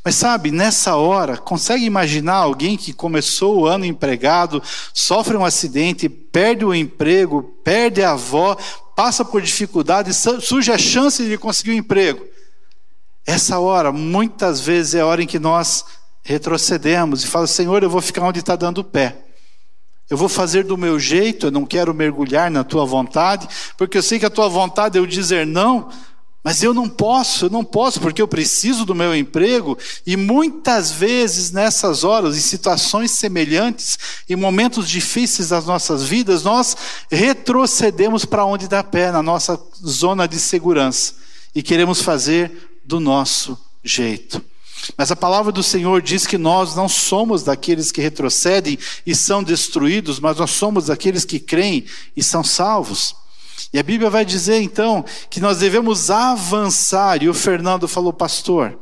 Mas 0.03 0.15
sabe, 0.15 0.49
nessa 0.49 0.95
hora, 0.95 1.37
consegue 1.37 1.85
imaginar 1.85 2.35
alguém 2.35 2.77
que 2.77 2.93
começou 2.93 3.59
o 3.59 3.65
ano 3.67 3.85
empregado, 3.85 4.63
sofre 4.91 5.37
um 5.37 5.45
acidente, 5.45 6.09
perde 6.09 6.65
o 6.65 6.73
emprego, 6.73 7.43
perde 7.63 8.01
a 8.01 8.13
avó, 8.13 8.57
passa 8.95 9.23
por 9.23 9.41
dificuldade, 9.41 10.11
surge 10.13 10.71
a 10.71 10.77
chance 10.79 11.23
de 11.23 11.37
conseguir 11.37 11.71
um 11.71 11.75
emprego. 11.75 12.34
Essa 13.25 13.59
hora, 13.59 13.91
muitas 13.91 14.59
vezes, 14.59 14.95
é 14.95 15.01
a 15.01 15.05
hora 15.05 15.23
em 15.23 15.27
que 15.27 15.39
nós 15.39 15.83
retrocedemos 16.23 17.23
e 17.23 17.27
falamos: 17.27 17.51
Senhor, 17.51 17.81
eu 17.81 17.89
vou 17.89 18.01
ficar 18.01 18.23
onde 18.23 18.39
está 18.39 18.55
dando 18.55 18.83
pé. 18.83 19.17
Eu 20.07 20.17
vou 20.17 20.29
fazer 20.29 20.63
do 20.63 20.77
meu 20.77 20.99
jeito, 20.99 21.47
eu 21.47 21.51
não 21.51 21.65
quero 21.65 21.93
mergulhar 21.93 22.51
na 22.51 22.63
tua 22.63 22.85
vontade, 22.85 23.47
porque 23.75 23.97
eu 23.97 24.03
sei 24.03 24.19
que 24.19 24.25
a 24.25 24.29
tua 24.29 24.47
vontade 24.47 24.97
é 24.97 25.01
eu 25.01 25.07
dizer 25.07 25.47
não, 25.47 25.89
mas 26.43 26.61
eu 26.61 26.75
não 26.75 26.87
posso, 26.87 27.45
eu 27.45 27.49
não 27.49 27.63
posso, 27.63 27.99
porque 27.99 28.21
eu 28.21 28.27
preciso 28.27 28.85
do 28.85 28.93
meu 28.93 29.15
emprego, 29.15 29.75
e 30.05 30.15
muitas 30.15 30.91
vezes 30.91 31.49
nessas 31.49 32.03
horas, 32.03 32.37
em 32.37 32.39
situações 32.39 33.09
semelhantes, 33.09 33.97
em 34.29 34.35
momentos 34.35 34.87
difíceis 34.87 35.49
das 35.49 35.65
nossas 35.65 36.03
vidas, 36.03 36.43
nós 36.43 36.77
retrocedemos 37.09 38.25
para 38.25 38.45
onde 38.45 38.67
dá 38.67 38.83
pé, 38.83 39.11
na 39.11 39.23
nossa 39.23 39.59
zona 39.83 40.27
de 40.27 40.37
segurança, 40.37 41.15
e 41.55 41.63
queremos 41.63 41.99
fazer 42.03 42.74
do 42.85 42.99
nosso 42.99 43.57
jeito. 43.83 44.41
Mas 44.97 45.11
a 45.11 45.15
palavra 45.15 45.51
do 45.51 45.63
Senhor 45.63 46.01
diz 46.01 46.27
que 46.27 46.37
nós 46.37 46.75
não 46.75 46.87
somos 46.87 47.43
daqueles 47.43 47.91
que 47.91 48.01
retrocedem 48.01 48.77
e 49.05 49.15
são 49.15 49.43
destruídos, 49.43 50.19
mas 50.19 50.37
nós 50.37 50.51
somos 50.51 50.87
daqueles 50.87 51.25
que 51.25 51.39
creem 51.39 51.85
e 52.15 52.21
são 52.21 52.43
salvos. 52.43 53.15
E 53.73 53.79
a 53.79 53.83
Bíblia 53.83 54.09
vai 54.09 54.23
dizer 54.23 54.61
então 54.61 55.03
que 55.29 55.39
nós 55.39 55.59
devemos 55.59 56.11
avançar. 56.11 57.23
E 57.23 57.29
o 57.29 57.33
Fernando 57.33 57.87
falou, 57.87 58.13
pastor, 58.13 58.77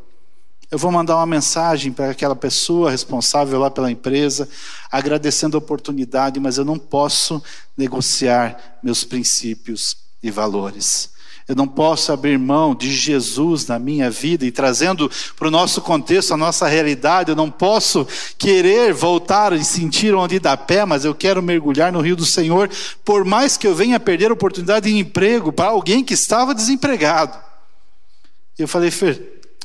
eu 0.70 0.78
vou 0.78 0.91
mandar 0.91 1.16
uma 1.18 1.26
mensagem 1.26 1.91
para 1.91 2.10
aquela 2.10 2.36
pessoa 2.36 2.89
responsável 2.89 3.60
lá 3.60 3.70
pela 3.70 3.91
empresa, 3.91 4.49
agradecendo 4.91 5.56
a 5.56 5.60
oportunidade, 5.60 6.39
mas 6.39 6.58
eu 6.58 6.66
não 6.66 6.80
posso 6.80 7.41
negociar 7.78 8.80
meus 8.82 9.04
princípios 9.04 9.95
e 10.22 10.32
valores. 10.32 11.12
Eu 11.47 11.55
não 11.55 11.67
posso 11.67 12.11
abrir 12.11 12.39
mão 12.39 12.73
de 12.73 12.91
Jesus 12.91 13.67
na 13.67 13.77
minha 13.77 14.09
vida 14.09 14.45
e 14.45 14.51
trazendo 14.51 15.11
para 15.35 15.47
o 15.47 15.51
nosso 15.51 15.81
contexto, 15.81 16.33
a 16.33 16.37
nossa 16.37 16.67
realidade, 16.67 17.31
eu 17.31 17.35
não 17.35 17.51
posso 17.51 18.07
querer 18.37 18.93
voltar 18.93 19.51
e 19.51 19.63
sentir 19.63 20.15
onde 20.15 20.39
dá 20.39 20.55
pé, 20.55 20.85
mas 20.85 21.03
eu 21.03 21.13
quero 21.13 21.43
mergulhar 21.43 21.91
no 21.91 21.99
rio 21.99 22.15
do 22.15 22.25
Senhor, 22.25 22.69
por 23.03 23.25
mais 23.25 23.57
que 23.57 23.67
eu 23.67 23.75
venha 23.75 23.99
perder 23.99 24.31
a 24.31 24.33
oportunidade 24.33 24.89
de 24.89 24.97
emprego 24.97 25.51
para 25.51 25.69
alguém 25.69 26.03
que 26.03 26.13
estava 26.13 26.55
desempregado. 26.55 27.37
Eu 28.57 28.67
falei, 28.67 28.91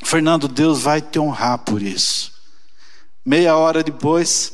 Fernando, 0.02 0.48
Deus 0.48 0.80
vai 0.80 1.00
te 1.00 1.18
honrar 1.18 1.58
por 1.58 1.80
isso. 1.80 2.32
Meia 3.24 3.56
hora 3.56 3.84
depois, 3.84 4.52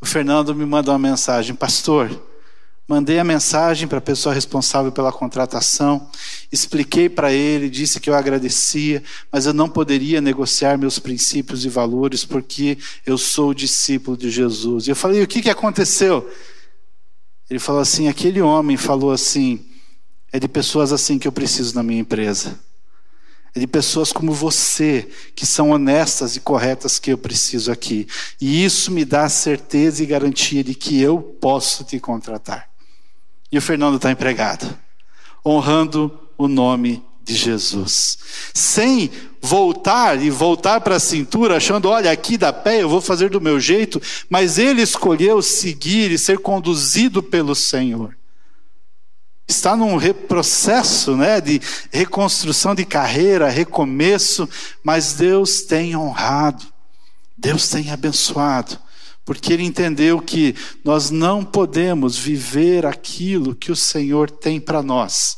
o 0.00 0.06
Fernando 0.06 0.54
me 0.54 0.64
mandou 0.64 0.94
uma 0.94 0.98
mensagem, 0.98 1.54
pastor. 1.54 2.27
Mandei 2.88 3.18
a 3.18 3.24
mensagem 3.24 3.86
para 3.86 3.98
a 3.98 4.00
pessoa 4.00 4.34
responsável 4.34 4.90
pela 4.90 5.12
contratação, 5.12 6.08
expliquei 6.50 7.06
para 7.06 7.30
ele, 7.30 7.68
disse 7.68 8.00
que 8.00 8.08
eu 8.08 8.14
agradecia, 8.14 9.02
mas 9.30 9.44
eu 9.44 9.52
não 9.52 9.68
poderia 9.68 10.22
negociar 10.22 10.78
meus 10.78 10.98
princípios 10.98 11.66
e 11.66 11.68
valores 11.68 12.24
porque 12.24 12.78
eu 13.04 13.18
sou 13.18 13.52
discípulo 13.52 14.16
de 14.16 14.30
Jesus. 14.30 14.86
E 14.86 14.90
eu 14.90 14.96
falei: 14.96 15.22
o 15.22 15.26
que, 15.26 15.42
que 15.42 15.50
aconteceu? 15.50 16.32
Ele 17.50 17.58
falou 17.58 17.82
assim: 17.82 18.08
aquele 18.08 18.40
homem 18.40 18.78
falou 18.78 19.12
assim, 19.12 19.66
é 20.32 20.40
de 20.40 20.48
pessoas 20.48 20.90
assim 20.90 21.18
que 21.18 21.28
eu 21.28 21.32
preciso 21.32 21.74
na 21.74 21.82
minha 21.82 22.00
empresa. 22.00 22.58
É 23.54 23.60
de 23.60 23.66
pessoas 23.66 24.12
como 24.12 24.32
você, 24.32 25.06
que 25.34 25.44
são 25.44 25.70
honestas 25.70 26.36
e 26.36 26.40
corretas, 26.40 26.98
que 26.98 27.12
eu 27.12 27.18
preciso 27.18 27.70
aqui. 27.70 28.06
E 28.40 28.64
isso 28.64 28.90
me 28.90 29.04
dá 29.04 29.28
certeza 29.28 30.02
e 30.02 30.06
garantia 30.06 30.64
de 30.64 30.74
que 30.74 30.98
eu 30.98 31.20
posso 31.20 31.84
te 31.84 32.00
contratar. 32.00 32.67
E 33.50 33.56
o 33.56 33.62
Fernando 33.62 33.96
está 33.96 34.10
empregado, 34.10 34.78
honrando 35.44 36.18
o 36.36 36.46
nome 36.46 37.02
de 37.22 37.34
Jesus. 37.34 38.18
Sem 38.54 39.10
voltar 39.40 40.20
e 40.20 40.30
voltar 40.30 40.80
para 40.80 40.96
a 40.96 41.00
cintura, 41.00 41.56
achando, 41.56 41.88
olha, 41.88 42.10
aqui 42.10 42.36
da 42.36 42.52
pé 42.52 42.82
eu 42.82 42.88
vou 42.88 43.00
fazer 43.00 43.30
do 43.30 43.40
meu 43.40 43.58
jeito, 43.58 44.00
mas 44.28 44.58
ele 44.58 44.82
escolheu 44.82 45.40
seguir 45.40 46.10
e 46.10 46.18
ser 46.18 46.38
conduzido 46.38 47.22
pelo 47.22 47.54
Senhor. 47.54 48.16
Está 49.46 49.74
num 49.74 49.98
processo 50.28 51.16
né, 51.16 51.40
de 51.40 51.58
reconstrução 51.90 52.74
de 52.74 52.84
carreira, 52.84 53.48
recomeço, 53.48 54.46
mas 54.84 55.14
Deus 55.14 55.62
tem 55.62 55.96
honrado, 55.96 56.66
Deus 57.36 57.68
tem 57.68 57.90
abençoado 57.90 58.78
porque 59.28 59.52
ele 59.52 59.62
entendeu 59.62 60.22
que 60.22 60.54
nós 60.82 61.10
não 61.10 61.44
podemos 61.44 62.16
viver 62.16 62.86
aquilo 62.86 63.54
que 63.54 63.70
o 63.70 63.76
Senhor 63.76 64.30
tem 64.30 64.58
para 64.58 64.82
nós, 64.82 65.36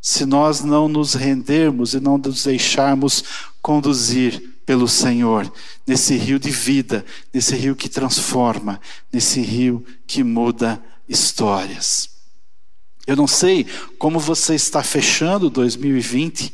se 0.00 0.26
nós 0.26 0.64
não 0.64 0.88
nos 0.88 1.14
rendermos 1.14 1.94
e 1.94 2.00
não 2.00 2.18
nos 2.18 2.42
deixarmos 2.42 3.22
conduzir 3.62 4.58
pelo 4.66 4.88
Senhor, 4.88 5.48
nesse 5.86 6.16
rio 6.16 6.40
de 6.40 6.50
vida, 6.50 7.06
nesse 7.32 7.54
rio 7.54 7.76
que 7.76 7.88
transforma, 7.88 8.80
nesse 9.12 9.40
rio 9.40 9.86
que 10.04 10.24
muda 10.24 10.82
histórias. 11.08 12.08
Eu 13.06 13.14
não 13.14 13.28
sei 13.28 13.64
como 13.96 14.18
você 14.18 14.56
está 14.56 14.82
fechando 14.82 15.48
2020, 15.48 16.52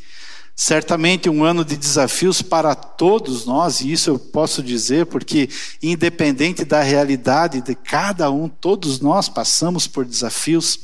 Certamente 0.61 1.29
um 1.29 1.45
ano 1.45 1.63
de 1.63 1.77
desafios 1.77 2.41
para 2.41 2.75
todos 2.75 3.45
nós, 3.45 3.79
e 3.79 3.93
isso 3.93 4.09
eu 4.09 4.19
posso 4.19 4.61
dizer 4.61 5.05
porque, 5.05 5.47
independente 5.81 6.65
da 6.65 6.81
realidade 6.81 7.61
de 7.61 7.73
cada 7.73 8.29
um, 8.29 8.49
todos 8.49 8.99
nós 8.99 9.29
passamos 9.29 9.87
por 9.87 10.03
desafios. 10.03 10.77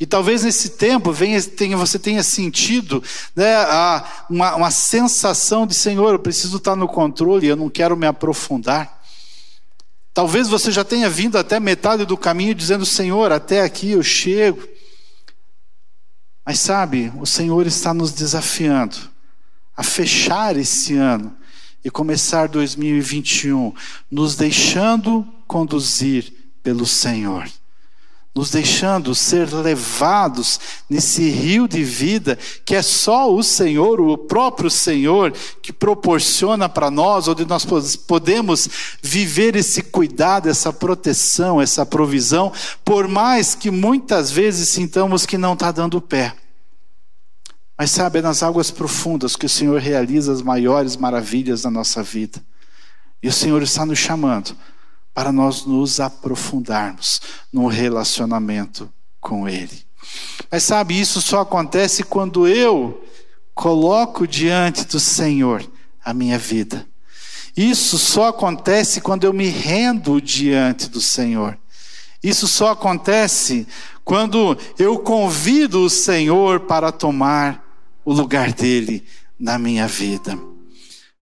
E 0.00 0.04
talvez 0.04 0.42
nesse 0.42 0.70
tempo 0.70 1.12
venha, 1.12 1.40
tenha, 1.44 1.76
você 1.76 1.96
tenha 1.96 2.24
sentido 2.24 3.00
né, 3.36 3.54
a, 3.54 4.24
uma, 4.28 4.56
uma 4.56 4.70
sensação 4.72 5.64
de: 5.64 5.76
Senhor, 5.76 6.12
eu 6.12 6.18
preciso 6.18 6.56
estar 6.56 6.74
no 6.74 6.88
controle, 6.88 7.46
eu 7.46 7.54
não 7.54 7.70
quero 7.70 7.96
me 7.96 8.08
aprofundar. 8.08 9.00
Talvez 10.12 10.48
você 10.48 10.72
já 10.72 10.82
tenha 10.82 11.08
vindo 11.08 11.38
até 11.38 11.60
metade 11.60 12.04
do 12.04 12.16
caminho 12.16 12.52
dizendo: 12.52 12.84
Senhor, 12.84 13.30
até 13.30 13.60
aqui 13.60 13.92
eu 13.92 14.02
chego. 14.02 14.60
Mas 16.44 16.58
sabe, 16.58 17.12
o 17.20 17.26
Senhor 17.26 17.64
está 17.64 17.94
nos 17.94 18.10
desafiando 18.10 19.09
a 19.80 19.82
fechar 19.82 20.58
esse 20.58 20.94
ano 20.94 21.34
e 21.82 21.90
começar 21.90 22.48
2021 22.48 23.72
nos 24.10 24.36
deixando 24.36 25.26
conduzir 25.46 26.30
pelo 26.62 26.84
Senhor, 26.84 27.48
nos 28.34 28.50
deixando 28.50 29.14
ser 29.14 29.50
levados 29.50 30.60
nesse 30.86 31.30
rio 31.30 31.66
de 31.66 31.82
vida 31.82 32.38
que 32.62 32.74
é 32.74 32.82
só 32.82 33.34
o 33.34 33.42
Senhor, 33.42 34.02
o 34.02 34.18
próprio 34.18 34.68
Senhor, 34.68 35.32
que 35.62 35.72
proporciona 35.72 36.68
para 36.68 36.90
nós, 36.90 37.26
onde 37.26 37.46
nós 37.46 37.64
podemos 38.06 38.68
viver 39.00 39.56
esse 39.56 39.82
cuidado, 39.82 40.50
essa 40.50 40.74
proteção, 40.74 41.58
essa 41.58 41.86
provisão, 41.86 42.52
por 42.84 43.08
mais 43.08 43.54
que 43.54 43.70
muitas 43.70 44.30
vezes 44.30 44.68
sintamos 44.68 45.24
que 45.24 45.38
não 45.38 45.54
está 45.54 45.72
dando 45.72 46.02
pé. 46.02 46.36
Mas 47.80 47.92
sabe, 47.92 48.18
é 48.18 48.22
nas 48.22 48.42
águas 48.42 48.70
profundas 48.70 49.36
que 49.36 49.46
o 49.46 49.48
Senhor 49.48 49.80
realiza 49.80 50.30
as 50.30 50.42
maiores 50.42 50.96
maravilhas 50.96 51.62
da 51.62 51.70
nossa 51.70 52.02
vida. 52.02 52.38
E 53.22 53.28
o 53.28 53.32
Senhor 53.32 53.62
está 53.62 53.86
nos 53.86 53.98
chamando 53.98 54.54
para 55.14 55.32
nós 55.32 55.64
nos 55.64 55.98
aprofundarmos 55.98 57.22
no 57.50 57.68
relacionamento 57.68 58.92
com 59.18 59.48
Ele. 59.48 59.82
Mas 60.52 60.64
sabe, 60.64 61.00
isso 61.00 61.22
só 61.22 61.40
acontece 61.40 62.02
quando 62.02 62.46
eu 62.46 63.02
coloco 63.54 64.28
diante 64.28 64.84
do 64.84 65.00
Senhor 65.00 65.66
a 66.04 66.12
minha 66.12 66.38
vida. 66.38 66.86
Isso 67.56 67.96
só 67.96 68.28
acontece 68.28 69.00
quando 69.00 69.24
eu 69.24 69.32
me 69.32 69.48
rendo 69.48 70.20
diante 70.20 70.86
do 70.86 71.00
Senhor. 71.00 71.58
Isso 72.22 72.46
só 72.46 72.72
acontece 72.72 73.66
quando 74.04 74.58
eu 74.78 74.98
convido 74.98 75.82
o 75.82 75.88
Senhor 75.88 76.60
para 76.60 76.92
tomar 76.92 77.69
o 78.10 78.12
lugar 78.12 78.52
dele 78.52 79.04
na 79.38 79.56
minha 79.56 79.86
vida. 79.86 80.36